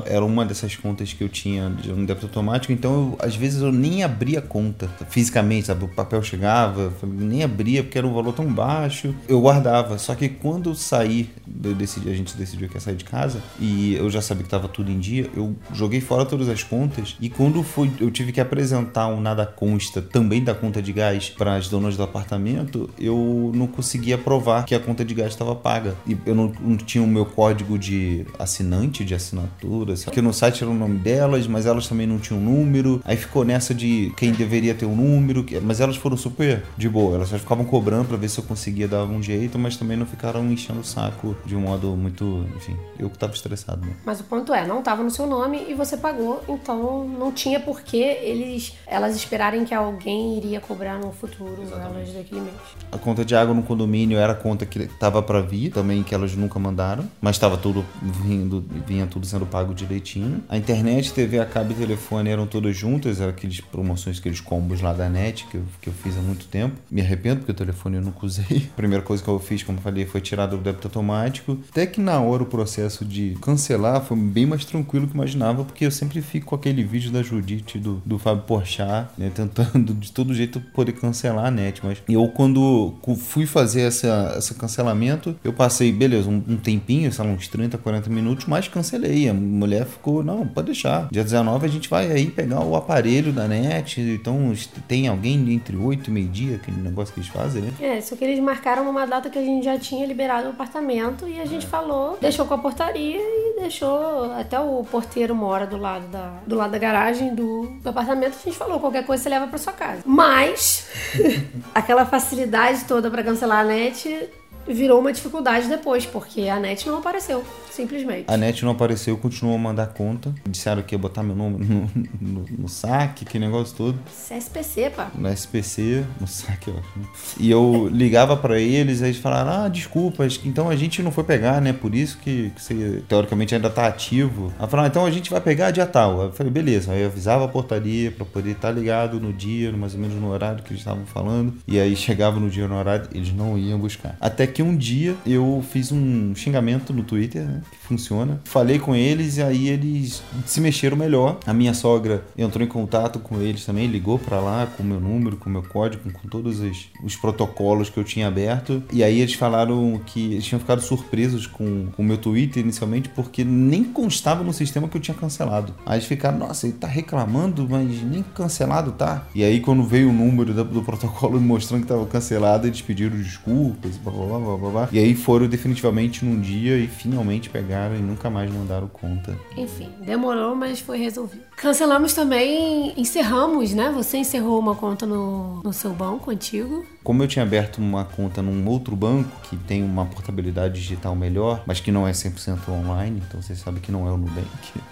era 0.07 0.25
uma 0.25 0.45
dessas 0.45 0.77
contas 0.77 1.13
que 1.13 1.23
eu 1.23 1.29
tinha 1.29 1.73
um 1.89 2.05
débito 2.05 2.27
automático, 2.27 2.73
então 2.73 2.93
eu, 2.93 3.00
às 3.19 3.37
vezes 3.37 3.63
eu 3.63 3.73
nem 3.73 4.03
abria 4.03 4.41
conta 4.41 4.89
fisicamente, 5.09 5.67
sabe? 5.67 5.85
O 5.85 5.89
papel 5.89 6.23
chegava, 6.23 6.93
nem 7.03 7.43
abria 7.43 7.83
porque 7.83 7.99
era 7.99 8.07
um 8.07 8.15
valor 8.15 8.33
tão 8.33 8.47
baixo. 8.47 9.15
Eu 9.29 9.41
guardava. 9.41 9.99
Só 9.99 10.15
que 10.15 10.29
quando 10.29 10.71
eu 10.71 10.75
saí, 10.75 11.31
eu 11.63 11.75
decidi, 11.75 12.09
a 12.09 12.15
gente 12.15 12.37
decidiu 12.37 12.69
que 12.69 12.75
ia 12.75 12.81
sair 12.81 12.97
de 12.97 13.05
casa 13.05 13.41
e 13.59 13.95
eu 13.95 14.11
já 14.11 14.21
sabia 14.21 14.43
que 14.43 14.49
estava 14.49 14.69
tudo 14.69 14.91
em 14.91 14.99
dia, 14.99 15.31
eu 15.35 15.55
joguei 15.73 16.01
fora 16.01 16.25
todas 16.25 16.49
as 16.49 16.63
contas 16.63 17.17
e 17.21 17.29
quando 17.29 17.63
foi, 17.63 17.91
eu 18.01 18.11
tive 18.11 18.33
que 18.33 18.41
apresentar 18.41 19.09
um 19.09 19.21
nada 19.21 19.47
consta 19.47 20.01
também 20.01 20.43
da 20.43 20.55
conta 20.55 20.81
de 20.81 20.93
gás 20.93 21.31
para 21.31 21.57
as 21.57 21.69
donas 21.69 21.97
do 21.97 22.03
apartamento, 22.03 22.89
eu 22.99 23.51
não 23.55 23.67
conseguia 23.67 24.17
provar 24.17 24.65
que 24.65 24.75
a 24.75 24.81
conta 24.81 25.05
de 25.05 25.15
gás 25.15 25.33
estava 25.33 25.55
paga. 25.55 25.95
E 26.07 26.17
eu 26.27 26.35
não, 26.35 26.53
não 26.61 26.77
tinha 26.77 27.03
o 27.03 27.07
meu 27.07 27.27
código 27.27 27.79
de 27.79 28.27
assinante, 28.39 29.05
de 29.05 29.15
assinatura, 29.15 29.97
só 29.97 30.11
que 30.11 30.21
no 30.21 30.33
site 30.33 30.63
era 30.63 30.71
o 30.71 30.75
nome 30.75 30.99
delas, 30.99 31.47
mas 31.47 31.67
elas 31.67 31.87
também 31.87 32.07
não 32.07 32.19
tinham 32.19 32.41
número. 32.41 32.90
Aí 33.05 33.17
ficou 33.17 33.45
nessa 33.45 33.75
de 33.75 34.13
quem 34.17 34.33
deveria 34.33 34.75
ter 34.75 34.87
o 34.87 34.91
um 34.91 34.97
número, 34.97 35.45
mas 35.63 35.81
elas 35.81 35.97
foram 35.97 36.17
super 36.17 36.63
de 36.77 36.89
boa. 36.89 37.17
Elas 37.17 37.29
só 37.29 37.39
ficavam 37.39 37.65
cobrando 37.65 38.07
para 38.07 38.17
ver 38.17 38.29
se 38.29 38.39
eu 38.39 38.45
conseguia 38.45 38.89
dar 38.89 38.99
algum 38.99 39.23
jeito, 39.23 39.59
mas 39.59 39.77
também 39.77 39.97
não 39.97 40.07
ficaram 40.07 40.51
enchendo 40.51 40.81
o 40.81 40.85
saco 40.85 41.37
de 41.45 41.55
um 41.55 41.61
modo 41.61 41.97
muito, 41.97 42.47
enfim, 42.57 42.77
eu 42.99 43.11
que 43.11 43.19
tava 43.19 43.33
estressado. 43.35 43.87
Né? 43.87 43.93
Mas 44.05 44.21
o 44.21 44.25
ponto 44.25 44.53
é, 44.53 44.67
não 44.67 44.83
tava 44.83 45.03
no 45.03 45.11
seu 45.11 45.27
nome 45.27 45.67
e 45.69 45.75
você 45.75 45.97
pagou, 45.97 46.43
então 46.49 47.07
não 47.07 47.33
tinha 47.33 47.61
por 47.61 47.83
que 47.83 47.99
eles, 47.99 48.75
elas 48.87 49.15
esperarem 49.15 49.65
que 49.65 49.75
alguém 49.75 50.37
iria 50.37 50.61
cobrar 50.61 50.99
no 50.99 51.13
futuro 51.13 51.63
Exatamente. 51.63 52.11
elas 52.11 52.15
daquele 52.15 52.41
mês. 52.41 52.55
A 52.91 52.99
conta 52.99 53.25
de 53.25 53.35
água 53.35 53.55
no 53.55 53.63
condomínio 53.63 54.19
era 54.19 54.33
a 54.33 54.37
conta 54.37 54.67
que 54.67 54.87
tava 54.87 55.23
para 55.23 55.41
vir, 55.41 55.71
também 55.71 56.03
que 56.03 56.15
elas 56.15 56.35
nunca 56.35 56.59
mandaram, 56.59 57.05
mas 57.21 57.37
estava 57.37 57.57
tudo 57.57 57.85
vindo, 58.03 58.65
vinha 58.87 59.07
tudo 59.07 59.27
sendo 59.27 59.47
pago 59.47 59.75
direitinho. 59.75 60.43
A 60.49 60.57
internet, 60.57 61.13
TV, 61.13 61.39
a 61.39 61.47
cabo 61.47 61.73
e 61.73 61.75
telefone 61.75 62.31
eram 62.31 62.47
todas 62.47 62.80
juntas, 62.81 63.21
aqueles 63.21 63.61
promoções, 63.61 64.19
aqueles 64.19 64.41
combos 64.41 64.81
lá 64.81 64.93
da 64.93 65.09
net 65.09 65.47
que 65.47 65.57
eu, 65.57 65.63
que 65.81 65.89
eu 65.89 65.93
fiz 65.93 66.17
há 66.17 66.21
muito 66.21 66.47
tempo. 66.47 66.77
Me 66.91 67.01
arrependo 67.01 67.41
porque 67.41 67.53
o 67.53 67.55
telefone 67.55 67.97
eu 67.97 68.03
nunca 68.03 68.25
usei. 68.25 68.69
A 68.73 68.77
primeira 68.77 69.05
coisa 69.05 69.23
que 69.23 69.29
eu 69.29 69.39
fiz, 69.39 69.63
como 69.63 69.79
eu 69.79 69.83
falei, 69.83 70.07
foi 70.07 70.21
tirar 70.21 70.47
do 70.47 70.57
débito 70.57 70.87
automático. 70.89 71.59
Até 71.71 71.87
que 71.87 72.01
na 72.01 72.21
hora 72.21 72.43
o 72.43 72.47
processo 72.47 73.05
de 73.05 73.37
cancelar 73.43 74.03
foi 74.03 74.17
bem 74.17 74.47
mais 74.47 74.65
tranquilo 74.65 75.07
que 75.07 75.15
imaginava, 75.15 75.65
porque 75.65 75.85
eu 75.85 75.91
sempre 75.91 76.23
fico 76.23 76.47
com 76.47 76.55
aquele 76.55 76.83
vídeo 76.83 77.11
da 77.11 77.23
Judite 77.23 77.79
do, 77.79 78.03
do 78.05 78.19
Fábio 78.19 78.45
Porchat, 78.45 79.11
né, 79.19 79.31
tentando 79.35 79.93
de 79.95 80.11
todo 80.13 80.33
jeito 80.33 80.61
poder 80.61 80.93
cancelar 80.93 81.47
a 81.47 81.51
net. 81.51 81.81
Mas 81.85 81.99
eu, 82.09 82.27
quando 82.29 82.95
fui 83.17 83.47
fazer 83.47 83.83
essa, 83.83 84.35
esse 84.39 84.55
cancelamento, 84.55 85.37
eu 85.45 85.53
passei, 85.53 85.93
beleza, 85.93 86.29
um, 86.29 86.43
um 86.49 86.57
tempinho, 86.57 87.13
sei 87.13 87.25
lá, 87.25 87.31
uns 87.31 87.49
30, 87.49 87.77
40 87.79 88.09
minutos, 88.11 88.47
mas 88.47 88.69
cancelei. 88.69 89.29
A 89.29 89.35
mulher 89.35 89.87
ficou, 89.87 90.23
não, 90.23 90.47
pode 90.47 90.67
deixar. 90.67 91.09
Dia 91.11 91.25
19 91.25 91.67
a 91.67 91.69
gente 91.69 91.89
vai 91.89 92.11
aí 92.11 92.27
pegar 92.27 92.60
o 92.65 92.77
aparelho 92.77 93.33
da 93.33 93.47
net, 93.47 94.01
então 94.01 94.53
tem 94.87 95.09
alguém 95.09 95.53
entre 95.53 95.77
8 95.77 96.09
e 96.09 96.13
meio-dia, 96.13 96.57
aquele 96.57 96.81
negócio 96.81 97.13
que 97.15 97.21
eles 97.21 97.31
fazem, 97.31 97.63
né? 97.63 97.73
É, 97.81 98.01
só 98.01 98.17
que 98.17 98.25
eles 98.25 98.39
marcaram 98.41 98.85
numa 98.85 99.07
data 99.07 99.29
que 99.31 99.39
a 99.39 99.43
gente 99.43 99.65
já 99.65 99.79
tinha 99.79 100.07
liberado 100.07 100.49
o 100.49 100.51
apartamento 100.51 101.29
e 101.29 101.41
a 101.41 101.45
gente 101.45 101.67
é. 101.67 101.69
falou, 101.69 102.19
deixou 102.21 102.47
com 102.47 102.55
a 102.55 102.59
portaria 102.59 103.19
e 103.19 103.61
deixou 103.61 104.33
até 104.33 104.59
o 104.59 104.85
porteiro 104.85 105.35
mora 105.35 105.67
do 105.67 105.77
lado 105.77 106.07
da, 106.09 106.39
do 106.47 106.57
lado 106.57 106.71
da 106.71 106.79
garagem 106.79 107.35
do, 107.35 107.67
do 107.83 107.89
apartamento. 107.89 108.37
A 108.41 108.45
gente 108.45 108.57
falou, 108.57 108.81
qualquer 108.81 109.05
coisa 109.05 109.23
você 109.23 109.29
leva 109.29 109.47
para 109.47 109.59
sua 109.59 109.73
casa. 109.73 110.03
Mas 110.05 110.89
aquela 111.75 112.05
facilidade 112.07 112.85
toda 112.85 113.11
para 113.11 113.23
cancelar 113.23 113.61
a 113.61 113.65
net 113.65 114.29
virou 114.73 115.01
uma 115.01 115.13
dificuldade 115.13 115.69
depois, 115.69 116.07
porque 116.07 116.49
a 116.49 116.59
net 116.59 116.87
não 116.87 116.99
apareceu, 116.99 117.45
simplesmente. 117.71 118.25
A 118.27 118.37
net 118.37 118.65
não 118.65 118.73
apareceu, 118.73 119.17
continuou 119.17 119.57
a 119.57 119.59
mandar 119.59 119.89
conta. 119.89 120.35
Disseram 120.49 120.83
que 120.83 120.95
ia 120.95 120.99
botar 120.99 121.23
meu 121.23 121.37
nome 121.37 121.65
no, 121.65 121.91
no, 122.21 122.47
no 122.59 122.69
saque, 122.69 123.25
que 123.25 123.39
negócio 123.39 123.77
todo. 123.77 123.99
SPC, 124.31 124.91
pá. 124.91 125.11
No 125.15 125.29
SPC, 125.29 126.05
no 126.21 126.27
saque, 126.27 126.71
acho. 126.71 127.39
E 127.39 127.51
eu 127.51 127.89
ligava 127.91 128.37
para 128.37 128.59
eles, 128.59 129.03
aí 129.03 129.11
eles 129.11 129.21
falaram: 129.21 129.65
ah, 129.65 129.69
desculpa, 129.69 130.27
então 130.45 130.69
a 130.69 130.77
gente 130.77 131.03
não 131.03 131.11
foi 131.11 131.25
pegar, 131.25 131.61
né? 131.61 131.73
Por 131.73 131.95
isso 131.95 132.19
que, 132.19 132.51
que 132.51 132.63
você 132.63 133.03
teoricamente 133.09 133.55
ainda 133.55 133.71
tá 133.71 133.87
ativo. 133.87 134.53
Aí 134.59 134.69
falaram: 134.69 134.89
então 134.89 135.05
a 135.05 135.11
gente 135.11 135.31
vai 135.31 135.41
pegar 135.41 135.71
dia 135.71 135.87
tal. 135.87 136.21
Aí 136.21 136.27
eu 136.29 136.33
falei: 136.33 136.53
beleza. 136.53 136.93
Aí 136.93 137.03
eu 137.03 137.09
avisava 137.09 137.45
a 137.45 137.49
portaria 137.49 138.11
para 138.11 138.25
poder 138.25 138.53
estar 138.53 138.69
tá 138.69 138.75
ligado 138.75 139.21
no 139.21 139.33
dia, 139.33 139.73
mais 139.73 139.95
ou 139.95 140.01
menos 140.01 140.17
no 140.17 140.31
horário 140.31 140.63
que 140.63 140.71
eles 140.71 140.81
estavam 140.81 141.07
falando. 141.07 141.55
E 141.67 141.79
aí 141.79 141.95
chegava 141.97 142.39
no 142.39 142.49
dia, 142.51 142.67
no 142.67 142.77
horário, 142.77 143.09
eles 143.13 143.33
não 143.33 143.59
iam 143.59 143.79
buscar. 143.79 144.17
Até 144.21 144.47
que 144.47 144.60
um 144.63 144.77
dia 144.77 145.17
eu 145.27 145.63
fiz 145.71 145.93
um 145.93 146.35
xingamento 146.35 146.93
no 146.93 147.03
Twitter, 147.03 147.43
né, 147.43 147.63
que 147.71 147.79
funciona. 147.79 148.41
Falei 148.45 148.79
com 148.79 148.95
eles 148.95 149.37
e 149.37 149.43
aí 149.43 149.69
eles 149.69 150.23
se 150.47 150.61
mexeram 150.61 150.97
melhor. 150.97 151.39
A 151.47 151.53
minha 151.53 151.75
sogra 151.75 152.25
entrou 152.37 152.65
em 152.65 152.69
contato 152.69 153.19
com 153.19 153.41
eles 153.41 153.65
também, 153.65 153.87
ligou 153.87 154.19
para 154.19 154.41
lá 154.41 154.67
com 154.67 154.83
o 154.83 154.87
meu 154.87 155.01
número, 155.01 155.37
com 155.37 155.49
o 155.49 155.53
meu 155.53 155.63
código, 155.63 156.11
com 156.11 156.29
todos 156.29 156.61
os, 156.61 156.89
os, 157.03 157.17
protocolos 157.17 157.91
que 157.91 157.99
eu 157.99 158.05
tinha 158.05 158.29
aberto. 158.29 158.83
E 158.93 159.05
aí 159.05 159.21
eles 159.21 159.35
falaram 159.35 160.01
que 160.07 160.33
eles 160.33 160.45
tinham 160.45 160.61
ficado 160.61 160.81
surpresos 160.81 161.47
com 161.47 161.89
o 161.97 162.03
meu 162.03 162.17
Twitter 162.17 162.63
inicialmente 162.63 163.09
porque 163.09 163.45
nem 163.45 163.85
constava 163.85 164.43
no 164.43 164.53
sistema 164.53 164.89
que 164.89 164.97
eu 164.97 165.01
tinha 165.01 165.17
cancelado. 165.17 165.75
Aí 165.85 165.99
eles 165.99 166.07
ficaram, 166.07 166.39
nossa, 166.39 166.67
ele 166.67 166.77
tá 166.77 166.87
reclamando, 166.87 167.67
mas 167.69 168.03
nem 168.03 168.23
cancelado 168.23 168.93
tá. 168.93 169.27
E 169.35 169.45
aí 169.45 169.61
quando 169.61 169.85
veio 169.85 170.11
o 170.11 170.13
número 170.13 170.53
do, 170.55 170.65
do 170.65 170.83
protocolo 170.83 171.41
mostrando 171.41 171.83
que 171.83 171.89
tava 171.89 172.07
cancelado, 172.07 172.67
eles 172.67 172.81
pediram 172.81 173.17
desculpas, 173.17 173.97
blá 173.97 174.13
blá 174.13 174.27
blá 174.27 174.39
blá 174.41 174.57
blá 174.57 174.71
blá. 174.71 174.89
E 174.93 174.99
aí 174.99 175.15
foram 175.15 175.47
definitivamente 175.47 176.25
num 176.25 176.41
dia 176.41 176.77
e 176.77 176.87
finalmente 176.87 177.49
pegaram 177.51 177.97
e 177.97 178.01
nunca 178.01 178.29
mais 178.31 178.51
mandaram 178.53 178.89
conta. 178.89 179.37
Enfim, 179.57 179.89
demorou, 180.01 180.55
mas 180.55 180.81
foi 180.81 180.99
resolvido. 180.99 181.43
Cancelamos 181.57 182.15
também, 182.15 182.93
encerramos, 182.97 183.73
né? 183.73 183.91
Você 183.95 184.19
encerrou 184.19 184.59
uma 184.59 184.75
conta 184.75 185.07
no, 185.07 185.63
no 185.63 185.73
seu 185.73 185.93
banco 185.93 186.31
antigo. 186.31 186.85
Como 187.03 187.23
eu 187.23 187.29
tinha 187.29 187.43
aberto 187.45 187.79
uma 187.79 188.05
conta 188.05 188.43
num 188.43 188.69
outro 188.69 188.95
banco 188.95 189.31
que 189.49 189.57
tem 189.57 189.83
uma 189.83 190.05
portabilidade 190.05 190.75
digital 190.75 191.17
melhor, 191.17 191.63
mas 191.67 191.81
que 191.81 191.91
não 191.91 192.07
é 192.07 192.13
100% 192.13 192.69
online, 192.69 193.23
então 193.27 193.41
você 193.41 193.55
sabe 193.55 193.81
que 193.81 193.91
não 193.91 194.07
é 194.07 194.13
o 194.13 194.17
Nubank, 194.17 194.47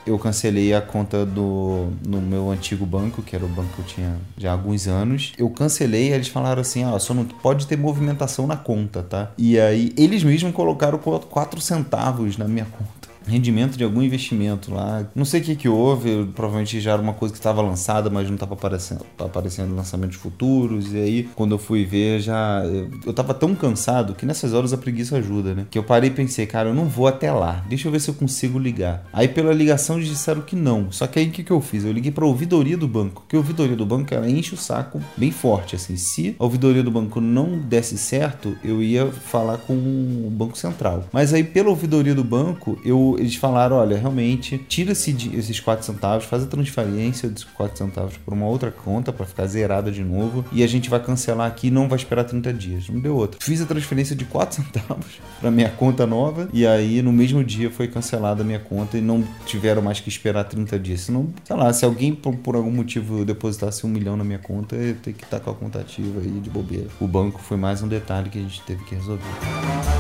eu 0.07 0.19
cancelei 0.19 0.73
a 0.75 0.81
conta 0.81 1.27
do 1.27 1.89
no 2.07 2.21
meu 2.21 2.51
antigo 2.51 2.87
banco, 2.87 3.23
que 3.23 3.37
era 3.37 3.45
o 3.45 3.49
banco 3.49 3.69
que 3.75 3.79
eu 3.81 3.85
tinha 3.85 4.17
já 4.37 4.51
há 4.51 4.53
alguns 4.53 4.87
anos. 4.87 5.33
Eu 5.37 5.51
cancelei, 5.51 6.13
eles 6.13 6.29
falaram 6.29 6.63
assim: 6.63 6.83
"Ah, 6.83 6.99
só 6.99 7.13
não 7.13 7.25
pode 7.25 7.67
ter 7.67 7.77
movimentação 7.77 8.47
na 8.47 8.57
conta, 8.57 9.03
tá?" 9.03 9.31
E 9.37 9.59
aí 9.61 9.93
eles 9.97 10.25
mesmos 10.25 10.53
colocaram 10.53 10.99
4 10.99 11.61
centavos 11.61 12.37
na 12.37 12.47
minha 12.47 12.65
conta 12.65 12.98
rendimento 13.29 13.77
de 13.77 13.85
algum 13.85 14.03
investimento 14.03 14.73
lá. 14.73 15.07
Não 15.15 15.25
sei 15.25 15.41
o 15.41 15.45
que, 15.45 15.57
que 15.57 15.69
houve, 15.69 16.27
provavelmente 16.35 16.81
já 16.81 16.93
era 16.93 17.03
uma 17.03 17.13
coisa 17.13 17.33
que 17.33 17.39
estava 17.39 17.63
lançada, 17.63 18.11
mas 18.11 18.27
não 18.27 18.35
estava 18.35 18.55
aparecendo, 18.55 19.05
aparecendo 19.19 19.75
lançamentos 19.75 20.17
futuros. 20.17 20.93
E 20.93 20.97
aí, 20.97 21.29
quando 21.35 21.53
eu 21.53 21.59
fui 21.59 21.85
ver, 21.85 22.21
já. 22.21 22.63
Eu 23.05 23.11
estava 23.11 23.35
tão 23.35 23.55
cansado 23.55 24.15
que 24.15 24.27
nessas 24.27 24.53
horas 24.53 24.73
a 24.73 24.79
preguiça 24.79 25.17
ajuda, 25.17 25.55
né? 25.55 25.67
Que 25.71 25.79
eu 25.79 25.83
parei 25.83 26.11
e 26.11 26.13
pensei, 26.13 26.47
cara, 26.47 26.69
eu 26.69 26.75
não 26.75 26.87
vou 26.87 27.07
até 27.07 27.31
lá. 27.31 27.65
Deixa 27.69 27.89
eu 27.89 27.93
ver 27.93 28.01
se 28.01 28.09
eu 28.09 28.15
consigo 28.15 28.59
ligar. 28.59 29.05
Aí, 29.13 29.29
pela 29.29 29.53
ligação, 29.53 29.97
eles 29.97 30.09
disseram 30.09 30.43
que 30.43 30.57
não. 30.57 30.91
Só 30.91 31.07
que 31.07 31.19
aí, 31.19 31.29
o 31.29 31.31
que, 31.31 31.43
que 31.43 31.51
eu 31.51 31.61
fiz? 31.61 31.85
Eu 31.85 31.93
liguei 31.93 32.11
para 32.11 32.25
a 32.25 32.29
ouvidoria 32.29 32.77
do 32.77 32.89
banco. 32.89 33.25
Que 33.29 33.37
a 33.37 33.39
ouvidoria 33.39 33.77
do 33.77 33.87
banco, 33.87 34.13
ela 34.15 34.29
enche 34.29 34.55
o 34.55 34.59
saco 34.59 35.01
bem 35.17 35.31
forte, 35.31 35.77
assim. 35.77 35.97
Se 35.97 36.35
a 36.39 36.45
ouvidoria 36.45 36.83
do 36.83 36.91
banco 36.91 37.21
não 37.21 37.59
desse 37.59 37.99
certo, 37.99 38.57
eu 38.65 38.83
ia 38.83 39.07
falar 39.07 39.59
com 39.59 39.75
o 39.75 40.31
Banco 40.31 40.57
Central. 40.57 41.05
Mas 41.13 41.35
aí, 41.35 41.45
pela 41.45 41.71
ouvidoria 41.71 42.15
do 42.15 42.25
banco, 42.25 42.79
eu 42.85 43.18
eles 43.19 43.37
falaram: 43.37 43.77
olha, 43.77 43.97
realmente, 43.97 44.59
tira 44.69 44.95
-se 44.95 45.17
esses 45.35 45.61
4 45.61 45.85
centavos, 45.85 46.25
faz 46.25 46.43
a 46.43 46.47
transferência 46.47 47.29
desses 47.29 47.45
4 47.45 47.77
centavos 47.77 48.17
para 48.17 48.35
uma 48.35 48.47
outra 48.47 48.71
conta 48.71 49.13
para 49.13 49.27
ficar 49.27 49.47
zerada 49.47 49.91
de 49.91 50.03
novo 50.03 50.45
e 50.53 50.63
a 50.63 50.67
gente 50.67 50.89
vai 50.89 51.03
cancelar 51.03 51.47
aqui 51.47 51.71
não 51.71 51.89
vai 51.89 51.99
esperar 51.99 52.25
30 52.25 52.53
dias. 52.53 52.89
Não 52.89 53.01
deu 53.01 53.17
outra. 53.17 53.39
Fiz 53.41 53.61
a 53.61 53.67
transferência 53.67 54.15
de 54.15 54.25
4 54.25 54.63
centavos 54.63 55.21
para 55.41 55.51
minha 55.51 55.71
conta 55.71 56.07
nova 56.07 56.49
e 56.53 56.67
aí 56.67 57.03
no 57.03 57.13
mesmo 57.13 57.43
dia 57.45 57.71
foi 57.71 57.89
cancelada 57.89 58.43
a 58.43 58.45
minha 58.45 58.59
conta 58.59 58.99
e 58.99 59.01
não 59.01 59.25
tiveram 59.47 59.83
mais 59.83 60.01
que 60.01 60.09
esperar 60.09 60.45
30 60.45 60.79
dias. 60.79 61.01
Senão, 61.03 61.29
sei 61.45 61.57
lá, 61.57 61.73
se 61.73 61.85
alguém 61.85 62.15
por, 62.15 62.35
por 62.37 62.57
algum 62.57 62.71
motivo 62.71 63.25
depositasse 63.25 63.87
um 63.87 63.91
milhão 63.91 64.17
na 64.17 64.25
minha 64.25 64.39
conta, 64.39 64.77
eu 64.77 64.95
ter 64.95 65.13
que 65.13 65.25
estar 65.25 65.41
com 65.41 65.51
a 65.51 65.55
conta 65.55 65.81
ativa 65.81 66.21
aí 66.21 66.41
de 66.41 66.51
bobeira. 66.51 66.89
O 67.01 67.07
banco 67.07 67.41
foi 67.41 67.57
mais 67.57 67.83
um 67.83 67.89
detalhe 67.89 68.31
que 68.31 68.39
a 68.39 68.43
gente 68.43 68.61
teve 68.63 68.85
que 68.85 68.95
resolver. 68.95 69.98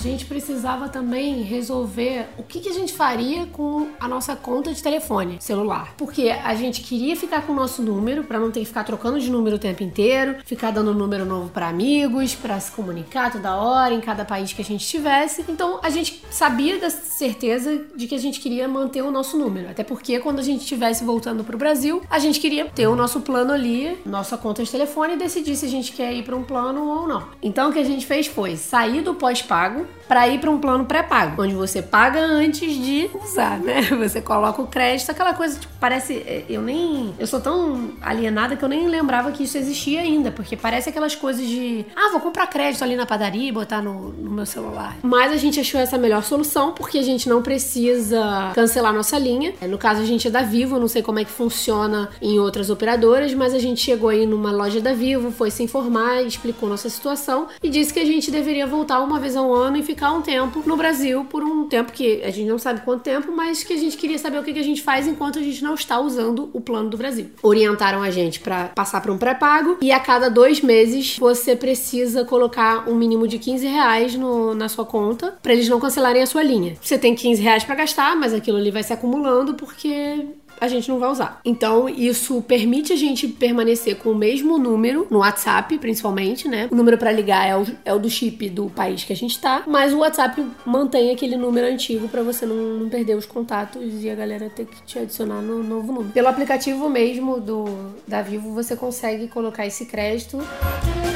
Gente 0.00 0.24
precisava 0.24 0.88
também 0.88 1.42
resolver 1.42 2.26
o 2.38 2.42
que, 2.42 2.60
que 2.60 2.68
a 2.68 2.72
gente 2.72 2.92
faria 2.92 3.46
com 3.46 3.88
a 4.00 4.08
nossa 4.08 4.34
conta 4.34 4.72
de 4.72 4.82
telefone 4.82 5.36
celular. 5.40 5.94
Porque 5.96 6.30
a 6.30 6.54
gente 6.54 6.80
queria 6.80 7.14
ficar 7.16 7.42
com 7.42 7.52
o 7.52 7.56
nosso 7.56 7.82
número, 7.82 8.24
para 8.24 8.38
não 8.38 8.50
ter 8.50 8.60
que 8.60 8.66
ficar 8.66 8.84
trocando 8.84 9.20
de 9.20 9.30
número 9.30 9.56
o 9.56 9.58
tempo 9.58 9.82
inteiro, 9.82 10.36
ficar 10.44 10.70
dando 10.70 10.94
número 10.94 11.24
novo 11.24 11.50
para 11.50 11.68
amigos, 11.68 12.34
para 12.34 12.58
se 12.58 12.72
comunicar 12.72 13.30
toda 13.30 13.56
hora 13.56 13.94
em 13.94 14.00
cada 14.00 14.24
país 14.24 14.52
que 14.52 14.62
a 14.62 14.64
gente 14.64 14.82
estivesse. 14.82 15.44
Então 15.48 15.78
a 15.82 15.90
gente 15.90 16.22
sabia 16.30 16.78
da 16.78 16.90
certeza 16.90 17.84
de 17.94 18.06
que 18.06 18.14
a 18.14 18.18
gente 18.18 18.40
queria 18.40 18.66
manter 18.66 19.02
o 19.02 19.10
nosso 19.10 19.38
número. 19.38 19.70
Até 19.70 19.84
porque 19.84 20.18
quando 20.20 20.38
a 20.38 20.42
gente 20.42 20.62
estivesse 20.62 21.04
voltando 21.04 21.44
pro 21.44 21.58
Brasil, 21.58 22.02
a 22.08 22.18
gente 22.18 22.40
queria 22.40 22.64
ter 22.66 22.86
o 22.86 22.96
nosso 22.96 23.20
plano 23.20 23.52
ali, 23.52 23.98
nossa 24.06 24.36
conta 24.38 24.64
de 24.64 24.70
telefone 24.70 25.14
e 25.14 25.16
decidir 25.18 25.56
se 25.56 25.66
a 25.66 25.68
gente 25.68 25.92
quer 25.92 26.12
ir 26.12 26.22
para 26.22 26.36
um 26.36 26.42
plano 26.42 26.86
ou 26.86 27.06
não. 27.06 27.28
Então 27.42 27.70
o 27.70 27.72
que 27.72 27.78
a 27.78 27.84
gente 27.84 28.06
fez 28.06 28.26
foi 28.26 28.56
sair 28.56 29.02
do 29.02 29.14
pós-pago 29.14 29.89
para 30.10 30.26
ir 30.26 30.40
para 30.40 30.50
um 30.50 30.58
plano 30.58 30.84
pré-pago, 30.86 31.40
onde 31.40 31.54
você 31.54 31.80
paga 31.80 32.20
antes 32.20 32.74
de 32.74 33.08
usar, 33.22 33.60
né? 33.60 33.80
Você 34.00 34.20
coloca 34.20 34.60
o 34.60 34.66
crédito, 34.66 35.10
aquela 35.10 35.34
coisa, 35.34 35.60
tipo, 35.60 35.72
parece. 35.78 36.14
É, 36.14 36.44
eu 36.48 36.62
nem. 36.62 37.14
Eu 37.16 37.26
sou 37.28 37.40
tão 37.40 37.92
alienada 38.00 38.56
que 38.56 38.64
eu 38.64 38.68
nem 38.68 38.88
lembrava 38.88 39.30
que 39.30 39.44
isso 39.44 39.56
existia 39.56 40.00
ainda, 40.00 40.32
porque 40.32 40.56
parece 40.56 40.88
aquelas 40.88 41.14
coisas 41.14 41.46
de. 41.46 41.84
Ah, 41.94 42.10
vou 42.10 42.20
comprar 42.20 42.48
crédito 42.48 42.82
ali 42.82 42.96
na 42.96 43.06
padaria 43.06 43.48
e 43.48 43.52
botar 43.52 43.80
no, 43.80 44.10
no 44.12 44.30
meu 44.30 44.46
celular. 44.46 44.96
Mas 45.02 45.32
a 45.32 45.36
gente 45.36 45.60
achou 45.60 45.80
essa 45.80 45.96
melhor 45.96 46.24
solução, 46.24 46.72
porque 46.72 46.98
a 46.98 47.02
gente 47.02 47.28
não 47.28 47.40
precisa 47.40 48.50
cancelar 48.54 48.92
nossa 48.92 49.16
linha. 49.16 49.54
No 49.68 49.78
caso, 49.78 50.00
a 50.00 50.06
gente 50.06 50.26
é 50.26 50.30
da 50.30 50.42
Vivo, 50.42 50.80
não 50.80 50.88
sei 50.88 51.02
como 51.02 51.20
é 51.20 51.24
que 51.24 51.30
funciona 51.30 52.08
em 52.20 52.40
outras 52.40 52.68
operadoras, 52.68 53.32
mas 53.32 53.54
a 53.54 53.58
gente 53.58 53.80
chegou 53.80 54.08
aí 54.08 54.26
numa 54.26 54.50
loja 54.50 54.80
da 54.80 54.92
Vivo, 54.92 55.30
foi 55.30 55.52
se 55.52 55.62
informar, 55.62 56.22
explicou 56.22 56.68
nossa 56.68 56.88
situação 56.88 57.46
e 57.62 57.68
disse 57.68 57.92
que 57.94 58.00
a 58.00 58.04
gente 58.04 58.30
deveria 58.30 58.66
voltar 58.66 59.00
uma 59.00 59.20
vez 59.20 59.36
ao 59.36 59.54
ano 59.54 59.76
e 59.80 59.82
ficar 59.82 60.12
um 60.12 60.22
tempo 60.22 60.62
no 60.66 60.76
Brasil 60.76 61.24
por 61.24 61.42
um 61.42 61.66
tempo 61.66 61.92
que 61.92 62.22
a 62.22 62.30
gente 62.30 62.48
não 62.48 62.58
sabe 62.58 62.82
quanto 62.82 63.02
tempo, 63.02 63.32
mas 63.32 63.64
que 63.64 63.72
a 63.72 63.76
gente 63.76 63.96
queria 63.96 64.18
saber 64.18 64.38
o 64.38 64.42
que 64.42 64.58
a 64.58 64.62
gente 64.62 64.82
faz 64.82 65.06
enquanto 65.06 65.38
a 65.38 65.42
gente 65.42 65.62
não 65.62 65.74
está 65.74 65.98
usando 65.98 66.50
o 66.52 66.60
plano 66.60 66.90
do 66.90 66.96
Brasil. 66.96 67.30
Orientaram 67.42 68.02
a 68.02 68.10
gente 68.10 68.40
para 68.40 68.68
passar 68.68 69.00
para 69.00 69.12
um 69.12 69.18
pré-pago 69.18 69.78
e 69.80 69.90
a 69.90 69.98
cada 69.98 70.28
dois 70.28 70.60
meses 70.60 71.18
você 71.18 71.56
precisa 71.56 72.24
colocar 72.24 72.88
um 72.88 72.94
mínimo 72.94 73.26
de 73.26 73.38
15 73.38 73.66
reais 73.66 74.14
no, 74.14 74.54
na 74.54 74.68
sua 74.68 74.84
conta 74.84 75.38
para 75.42 75.52
eles 75.52 75.68
não 75.68 75.80
cancelarem 75.80 76.22
a 76.22 76.26
sua 76.26 76.42
linha. 76.42 76.76
Você 76.80 76.98
tem 76.98 77.14
15 77.14 77.42
reais 77.42 77.64
para 77.64 77.74
gastar, 77.74 78.16
mas 78.16 78.32
aquilo 78.34 78.58
ali 78.58 78.70
vai 78.70 78.82
se 78.82 78.92
acumulando 78.92 79.54
porque 79.54 80.26
a 80.60 80.68
gente 80.68 80.88
não 80.88 80.98
vai 80.98 81.10
usar. 81.10 81.40
Então, 81.44 81.88
isso 81.88 82.42
permite 82.42 82.92
a 82.92 82.96
gente 82.96 83.26
permanecer 83.26 83.96
com 83.96 84.10
o 84.10 84.14
mesmo 84.14 84.58
número, 84.58 85.06
no 85.10 85.18
WhatsApp 85.18 85.78
principalmente, 85.78 86.48
né? 86.48 86.68
O 86.70 86.74
número 86.74 86.98
para 86.98 87.10
ligar 87.10 87.46
é 87.46 87.56
o, 87.56 87.66
é 87.84 87.94
o 87.94 87.98
do 87.98 88.10
chip 88.10 88.48
do 88.50 88.68
país 88.70 89.04
que 89.04 89.12
a 89.12 89.16
gente 89.16 89.38
tá, 89.40 89.62
mas 89.66 89.92
o 89.92 89.98
WhatsApp 89.98 90.44
mantém 90.64 91.10
aquele 91.10 91.36
número 91.36 91.66
antigo 91.66 92.08
para 92.08 92.22
você 92.22 92.44
não, 92.44 92.56
não, 92.56 92.88
perder 92.88 93.16
os 93.16 93.26
contatos 93.26 94.02
e 94.02 94.10
a 94.10 94.14
galera 94.14 94.50
ter 94.50 94.66
que 94.66 94.82
te 94.82 94.98
adicionar 94.98 95.40
no 95.40 95.62
novo 95.62 95.92
número. 95.92 96.12
Pelo 96.12 96.28
aplicativo 96.28 96.88
mesmo 96.88 97.40
do 97.40 97.64
da 98.06 98.22
Vivo, 98.22 98.52
você 98.52 98.76
consegue 98.76 99.28
colocar 99.28 99.66
esse 99.66 99.86
crédito. 99.86 100.38
Bom, 100.38 101.09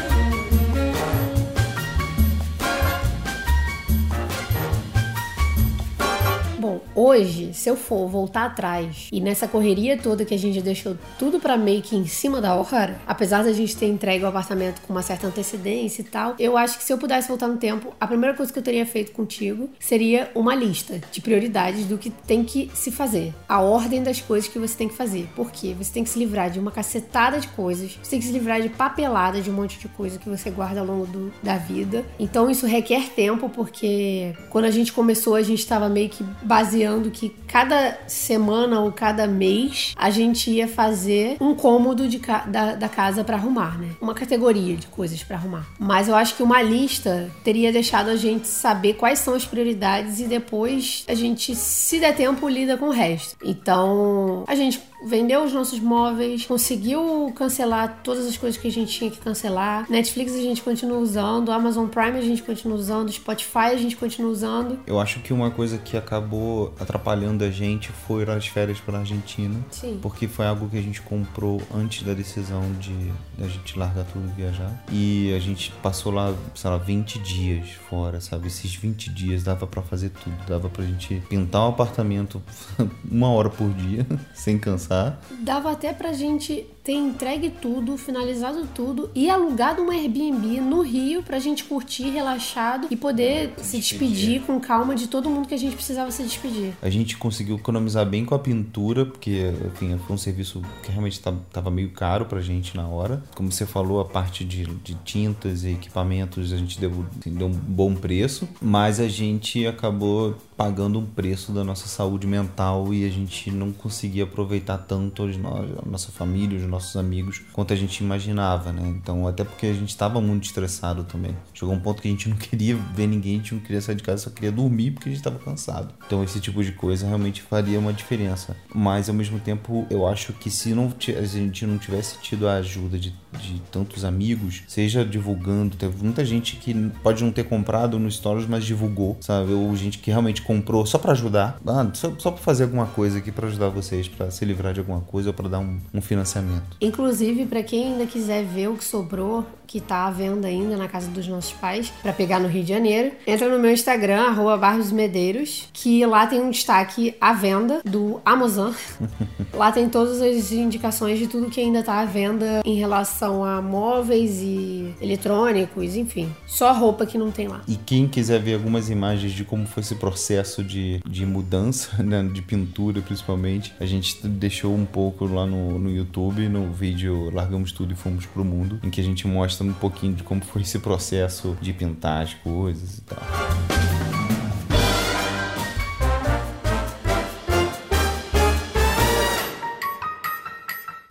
hoje, 6.95 7.53
se 7.53 7.69
eu 7.69 7.77
for 7.77 8.09
voltar 8.09 8.47
atrás 8.47 9.09
e 9.13 9.21
nessa 9.21 9.49
correria 9.49 9.97
toda 9.97 10.25
que 10.25 10.35
a 10.35 10.39
gente 10.39 10.61
deixou 10.61 10.97
tudo 11.19 11.41
para 11.41 11.57
meio 11.57 11.83
que 11.83 11.97
em 11.97 12.07
cima 12.07 12.41
da 12.41 12.55
hora, 12.55 13.01
apesar 13.07 13.45
da 13.45 13.53
gente 13.53 13.77
ter 13.77 13.87
entregue 13.87 14.25
o 14.25 14.29
apartamento 14.29 14.81
com 14.83 14.93
uma 14.93 15.03
certa 15.03 15.27
antecedência 15.27 16.03
e 16.03 16.05
tal, 16.05 16.35
eu 16.39 16.57
acho 16.57 16.79
que 16.79 16.85
se 16.85 16.93
eu 16.93 16.99
pudesse 16.99 17.29
voltar 17.29 17.49
no 17.49 17.57
tempo, 17.57 17.93
a 18.01 18.07
primeira 18.07 18.37
coisa 18.37 18.53
que 18.53 18.59
eu 18.59 18.63
teria 18.63 18.87
feito 18.87 19.13
contigo 19.13 19.69
seria 19.79 20.31
uma 20.35 20.55
lista 20.55 21.01
de 21.11 21.21
prioridades 21.21 21.87
do 21.87 21.99
que 21.99 22.11
tem 22.11 22.45
que 22.45 22.71
se 22.75 22.91
fazer, 22.91 23.35
a 23.49 23.61
ordem 23.61 24.03
das 24.03 24.21
coisas 24.21 24.49
que 24.49 24.59
você 24.59 24.77
tem 24.77 24.89
que 24.89 24.95
fazer. 24.95 25.29
Porque 25.35 25.75
você 25.75 25.93
tem 25.93 26.05
que 26.05 26.11
se 26.11 26.19
livrar 26.19 26.51
de 26.51 26.59
uma 26.59 26.71
cacetada 26.71 27.39
de 27.39 27.49
coisas, 27.49 27.99
você 28.03 28.11
tem 28.11 28.21
que 28.21 28.27
se 28.27 28.33
livrar 28.33 28.61
de 28.61 28.69
papelada 28.69 29.41
de 29.41 29.51
um 29.51 29.55
monte 29.55 29.79
de 29.79 29.89
coisa 29.89 30.19
que 30.19 30.29
você 30.29 30.51
guarda 30.51 30.81
ao 30.81 30.87
longo 30.87 31.07
do, 31.07 31.33
da 31.43 31.57
vida. 31.57 32.05
Então 32.19 32.51
isso 32.51 32.67
requer 32.67 33.11
tempo, 33.11 33.49
porque 33.49 34.35
quando 34.51 34.67
a 34.67 34.71
gente 34.71 34.93
começou, 34.93 35.35
a 35.35 35.43
gente 35.43 35.61
estava 35.61 35.89
meio 35.89 36.09
que 36.09 36.25
baseando 36.43 36.84
que 37.11 37.35
cada 37.47 37.99
semana 38.07 38.81
ou 38.81 38.93
cada 38.93 39.27
mês 39.27 39.95
a 39.97 40.11
gente 40.11 40.51
ia 40.51 40.69
fazer 40.69 41.37
um 41.41 41.55
cômodo 41.55 42.09
de 42.09 42.19
ca 42.19 42.45
da, 42.47 42.75
da 42.75 42.89
casa 42.89 43.25
para 43.25 43.37
arrumar, 43.37 43.79
né? 43.79 43.91
Uma 44.01 44.15
categoria 44.15 44.77
de 44.77 44.87
coisas 44.87 45.23
para 45.23 45.37
arrumar. 45.37 45.67
Mas 45.79 46.09
eu 46.09 46.15
acho 46.15 46.37
que 46.37 46.43
uma 46.43 46.63
lista 46.63 47.31
teria 47.43 47.73
deixado 47.73 48.09
a 48.09 48.17
gente 48.17 48.49
saber 48.49 48.95
quais 48.95 49.19
são 49.19 49.35
as 49.35 49.45
prioridades 49.45 50.21
e 50.21 50.25
depois 50.25 51.05
a 51.09 51.15
gente, 51.15 51.55
se 51.55 51.99
der 51.99 52.15
tempo, 52.15 52.49
lida 52.49 52.77
com 52.77 52.87
o 52.87 52.91
resto. 52.91 53.37
Então, 53.45 54.45
a 54.47 54.55
gente 54.55 54.81
vendeu 55.05 55.45
os 55.45 55.53
nossos 55.53 55.81
móveis, 55.81 56.47
conseguiu 56.47 57.33
cancelar 57.37 58.01
todas 58.03 58.27
as 58.27 58.37
coisas 58.37 58.61
que 58.61 58.69
a 58.69 58.73
gente 58.73 58.93
tinha 58.93 59.11
que 59.11 59.19
cancelar. 59.19 59.87
Netflix 59.91 60.35
a 60.35 60.41
gente 60.41 60.63
continua 60.63 60.99
usando, 60.99 61.53
Amazon 61.53 61.89
Prime 61.89 62.19
a 62.19 62.23
gente 62.23 62.43
continua 62.43 62.77
usando, 62.77 63.13
Spotify 63.13 63.73
a 63.73 63.77
gente 63.77 63.97
continua 63.97 64.31
usando. 64.31 64.79
Eu 64.87 64.99
acho 65.01 65.21
que 65.21 65.33
uma 65.33 65.51
coisa 65.51 65.79
que 65.79 65.97
acabou 65.97 66.75
atrapalhando 66.81 67.45
a 67.45 67.51
gente 67.51 67.91
foi 67.91 68.25
as 68.25 68.47
férias 68.47 68.81
pela 68.81 68.99
Argentina. 69.01 69.55
Sim. 69.71 69.99
Porque 70.01 70.27
foi 70.27 70.47
algo 70.47 70.69
que 70.69 70.79
a 70.79 70.83
gente 70.83 71.03
comprou 71.03 71.61
antes 71.75 72.03
da 72.03 72.15
decisão 72.15 72.63
de 72.81 73.13
a 73.39 73.47
gente 73.47 73.79
largar 73.79 74.05
tudo 74.05 74.29
e 74.31 74.33
viajar. 74.33 74.85
E 74.91 75.35
a 75.35 75.39
gente 75.39 75.71
passou 75.83 76.13
lá, 76.13 76.35
sei 76.55 76.71
lá, 76.71 76.79
20 76.79 77.19
dias 77.19 77.71
fora, 77.91 78.21
sabe? 78.21 78.47
Esses 78.47 78.75
20 78.75 79.11
dias 79.11 79.43
dava 79.43 79.67
para 79.67 79.83
fazer 79.83 80.11
tudo. 80.11 80.37
Dava 80.47 80.69
pra 80.69 80.85
gente 80.85 81.23
pintar 81.29 81.63
um 81.63 81.69
apartamento 81.69 82.43
uma 83.11 83.29
hora 83.29 83.51
por 83.51 83.69
dia, 83.75 84.07
sem 84.33 84.59
cansar 84.59 84.94
Tá. 84.95 85.19
Dava 85.41 85.73
até 85.73 85.93
pra 85.93 86.13
gente 86.13 86.67
ter 86.85 86.93
entregue 86.93 87.49
tudo, 87.49 87.97
finalizado 87.97 88.69
tudo 88.75 89.11
e 89.15 89.31
alugado 89.31 89.83
uma 89.83 89.95
Airbnb 89.95 90.61
no 90.61 90.83
Rio 90.83 91.23
pra 91.23 91.39
gente 91.39 91.65
curtir 91.65 92.11
relaxado 92.11 92.89
e 92.91 92.97
poder 92.97 93.55
se 93.57 93.79
despedir 93.79 94.43
com 94.43 94.61
calma 94.61 94.95
de 94.95 95.09
todo 95.09 95.31
mundo 95.31 95.49
que 95.49 95.55
a 95.55 95.59
gente 95.59 95.75
precisava 95.75 96.11
se 96.11 96.23
despedir. 96.23 96.75
A 96.83 96.91
gente 96.91 97.17
conseguiu 97.17 97.57
economizar 97.57 98.05
bem 98.05 98.27
com 98.27 98.35
a 98.35 98.39
pintura, 98.39 99.07
porque, 99.07 99.51
enfim, 99.67 99.99
foi 100.07 100.15
um 100.15 100.19
serviço 100.19 100.61
que 100.83 100.91
realmente 100.91 101.23
tava 101.51 101.71
meio 101.71 101.91
caro 101.91 102.27
pra 102.27 102.43
gente 102.43 102.77
na 102.77 102.87
hora. 102.87 103.23
Como 103.35 103.51
você 103.51 103.65
falou, 103.65 103.99
a 103.99 104.05
parte 104.05 104.45
de, 104.45 104.67
de 104.67 104.95
tintas 104.97 105.65
e 105.65 105.71
equipamentos 105.71 106.53
a 106.53 106.59
gente 106.59 106.79
deu, 106.79 107.07
assim, 107.19 107.33
deu 107.33 107.47
um 107.47 107.53
bom 107.53 107.95
preço, 107.95 108.47
mas 108.61 109.01
a 109.01 109.09
gente 109.09 109.67
acabou 109.67 110.37
pagando 110.55 110.99
um 110.99 111.07
preço 111.07 111.51
da 111.51 111.65
nossa 111.65 111.89
saúde 111.89 112.27
mental 112.27 112.93
e 112.93 113.05
a 113.07 113.11
gente 113.11 113.51
não 113.51 113.73
conseguia 113.73 114.25
aproveitar 114.25 114.79
tanto 114.79 115.25
a 115.25 115.89
nossa 115.89 116.13
família, 116.13 116.59
os 116.59 116.74
nossos 116.75 116.97
amigos 116.97 117.41
quanto 117.53 117.73
a 117.73 117.77
gente 117.77 117.99
imaginava, 117.99 118.73
né? 118.73 118.83
Então, 118.89 119.27
até 119.27 119.45
porque 119.45 119.67
a 119.67 119.73
gente 119.73 119.91
estava 119.91 120.21
muito 120.21 120.45
estressado 120.45 121.05
também. 121.05 121.37
Chegou 121.53 121.75
um 121.75 121.81
ponto 121.81 122.03
que 122.03 122.09
a 122.09 122.11
gente 122.11 122.29
não 122.29 122.37
queria 122.39 122.77
ver 122.95 123.07
ninguém, 123.07 123.35
a 123.35 123.37
gente 123.39 123.55
não 123.55 123.61
queria 123.61 123.81
sair 123.81 123.95
de 123.95 124.03
casa, 124.03 124.25
só 124.25 124.31
queria 124.31 124.53
dormir 124.53 124.91
porque 124.91 125.09
a 125.09 125.13
gente 125.13 125.21
estava 125.21 125.39
cansado. 125.39 125.95
Então, 126.07 126.23
esse 126.23 126.41
tipo 126.41 126.63
de 126.63 126.73
coisa 126.73 127.07
realmente 127.07 127.43
faria 127.43 127.79
uma 127.79 127.93
diferença. 127.93 128.57
Mas, 128.75 129.09
ao 129.09 129.15
mesmo 129.15 129.39
tempo, 129.39 129.87
eu 129.91 130.07
acho 130.07 130.33
que 130.33 130.51
se, 130.51 130.75
não, 130.75 130.93
a 131.17 131.25
gente 131.25 131.67
não 131.67 131.79
tivesse 131.79 132.19
tido 132.19 132.49
a 132.49 132.55
ajuda 132.55 132.99
de, 132.99 133.15
de 133.33 133.61
tantos 133.71 134.05
amigos, 134.05 134.63
seja 134.67 135.05
divulgando, 135.05 135.77
teve 135.77 136.03
muita 136.03 136.25
gente 136.25 136.57
que 136.57 136.75
pode 137.03 137.23
não 137.23 137.33
ter 137.33 137.45
comprado 137.45 137.99
no 137.99 138.11
Stories, 138.11 138.47
mas 138.47 138.65
divulgou, 138.65 139.17
sabe? 139.21 139.53
Ou 139.53 139.75
gente 139.77 139.99
que 139.99 140.11
realmente 140.11 140.43
comprou 140.43 140.85
só 140.87 140.99
para 140.99 141.13
ajudar, 141.13 141.59
ah, 141.67 141.89
só, 141.95 142.13
só 142.19 142.31
para 142.31 142.43
fazer 142.43 142.65
alguma 142.65 142.87
coisa 142.87 143.19
aqui 143.19 143.31
para 143.31 143.47
ajudar 143.47 143.69
vocês, 143.69 144.09
para 144.09 144.31
se 144.31 144.45
livrar 144.45 144.73
de 144.73 144.81
alguma 144.81 145.01
coisa 145.01 145.31
ou 145.31 145.35
para 145.35 145.49
dar 145.49 145.59
um, 145.59 145.79
um 145.93 146.01
financiamento. 146.01 146.64
Inclusive, 146.81 147.47
para 147.47 147.63
quem 147.63 147.93
ainda 147.93 148.07
quiser 148.07 148.45
ver 148.45 148.69
o 148.69 148.77
que 148.77 148.85
sobrou, 148.85 149.45
que 149.67 149.81
tá 149.81 150.07
à 150.07 150.11
venda 150.11 150.47
ainda 150.47 150.77
na 150.77 150.89
casa 150.89 151.09
dos 151.09 151.27
nossos 151.27 151.53
pais, 151.53 151.93
para 152.03 152.13
pegar 152.13 152.39
no 152.39 152.49
Rio 152.49 152.63
de 152.63 152.69
Janeiro, 152.69 153.13
entra 153.27 153.49
no 153.49 153.59
meu 153.59 153.73
Instagram, 153.73 154.23
arroba 154.23 154.57
Barros 154.57 154.93
Medeiros, 154.93 155.69
que 155.73 156.05
lá 156.07 156.27
tem 156.27 156.41
um 156.41 156.51
destaque 156.51 157.15
à 157.21 157.33
venda 157.33 157.81
do 157.85 158.21
Amazon. 158.25 158.73
lá 159.53 159.73
tem 159.73 159.89
todas 159.89 160.21
as 160.21 160.53
indicações 160.53 161.19
de 161.19 161.27
tudo 161.27 161.51
que 161.51 161.61
ainda 161.61 161.83
tá 161.83 162.01
à 162.01 162.05
venda 162.05 162.63
em 162.65 162.75
relação 162.75 163.45
a 163.45 163.61
móveis 163.63 164.41
e 164.43 164.95
eletrônicos, 165.01 165.97
enfim. 165.97 166.31
Só 166.47 166.73
roupa 166.73 167.07
que 167.07 167.17
não 167.17 167.31
tem 167.31 167.49
lá. 167.49 167.63
E 167.67 167.77
quem 167.77 168.07
quiser 168.07 168.41
ver 168.41 168.55
algumas 168.55 168.91
imagens 168.91 169.33
de 169.33 169.45
como 169.45 169.67
foi 169.67 169.83
esse 169.83 169.95
processo 169.95 170.63
de, 170.63 171.01
de 171.07 171.25
mudança, 171.25 172.01
né, 172.03 172.23
de 172.23 172.43
pintura 172.43 173.01
principalmente, 173.01 173.75
a 173.81 173.87
gente 173.87 174.27
deixou 174.27 174.75
um 174.75 174.85
pouco 174.85 175.25
lá 175.27 175.47
no, 175.47 175.79
no 175.79 175.91
YouTube 175.91 176.49
no 176.55 176.71
vídeo 176.71 177.31
Largamos 177.35 177.73
Tudo 177.73 177.93
e 177.93 177.97
Fomos 177.97 178.27
Pro 178.27 178.45
Mundo, 178.45 178.79
em 178.85 178.89
que 178.89 179.01
a 179.01 179.05
gente 179.05 179.27
mostra 179.27 179.67
um 179.67 179.73
pouquinho 179.73 180.15
de 180.15 180.23
como 180.23 180.45
foi 180.45 180.63
esse 180.63 180.79
processo 180.79 181.57
de 181.61 181.73
pintar 181.73 182.23
as 182.23 182.35
coisas 182.35 182.99
e 182.99 183.01
tal. 183.03 183.19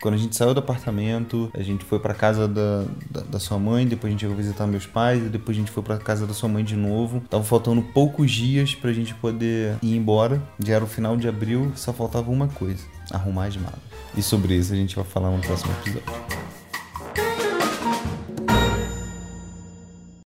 Quando 0.01 0.15
a 0.15 0.17
gente 0.17 0.35
saiu 0.35 0.53
do 0.53 0.59
apartamento, 0.59 1.49
a 1.53 1.61
gente 1.61 1.83
foi 1.83 1.97
para 1.99 2.13
casa 2.13 2.45
da, 2.45 2.85
da, 3.09 3.21
da, 3.21 3.39
sua 3.39 3.57
mãe, 3.57 3.87
depois 3.87 4.11
a 4.11 4.11
gente 4.11 4.25
ia 4.25 4.35
visitar 4.35 4.67
meus 4.67 4.85
pais, 4.85 5.25
e 5.25 5.29
depois 5.29 5.57
a 5.57 5.59
gente 5.59 5.71
foi 5.71 5.81
para 5.81 5.97
casa 5.97 6.27
da 6.27 6.33
sua 6.33 6.49
mãe 6.49 6.63
de 6.63 6.75
novo. 6.75 7.21
Tava 7.29 7.43
faltando 7.43 7.81
poucos 7.81 8.31
dias 8.31 8.75
pra 8.75 8.91
gente 8.91 9.15
poder 9.15 9.77
ir 9.81 9.95
embora. 9.95 10.41
Já 10.59 10.75
era 10.75 10.83
o 10.83 10.87
final 10.87 11.15
de 11.15 11.27
abril, 11.27 11.71
só 11.75 11.93
faltava 11.93 12.29
uma 12.31 12.49
coisa: 12.49 12.83
arrumar 13.11 13.45
as 13.45 13.55
malas. 13.55 13.92
E 14.15 14.21
sobre 14.21 14.55
isso 14.55 14.73
a 14.73 14.75
gente 14.75 14.95
vai 14.95 15.05
falar 15.05 15.31
no 15.31 15.39
próximo 15.39 15.71
episódio. 15.73 16.03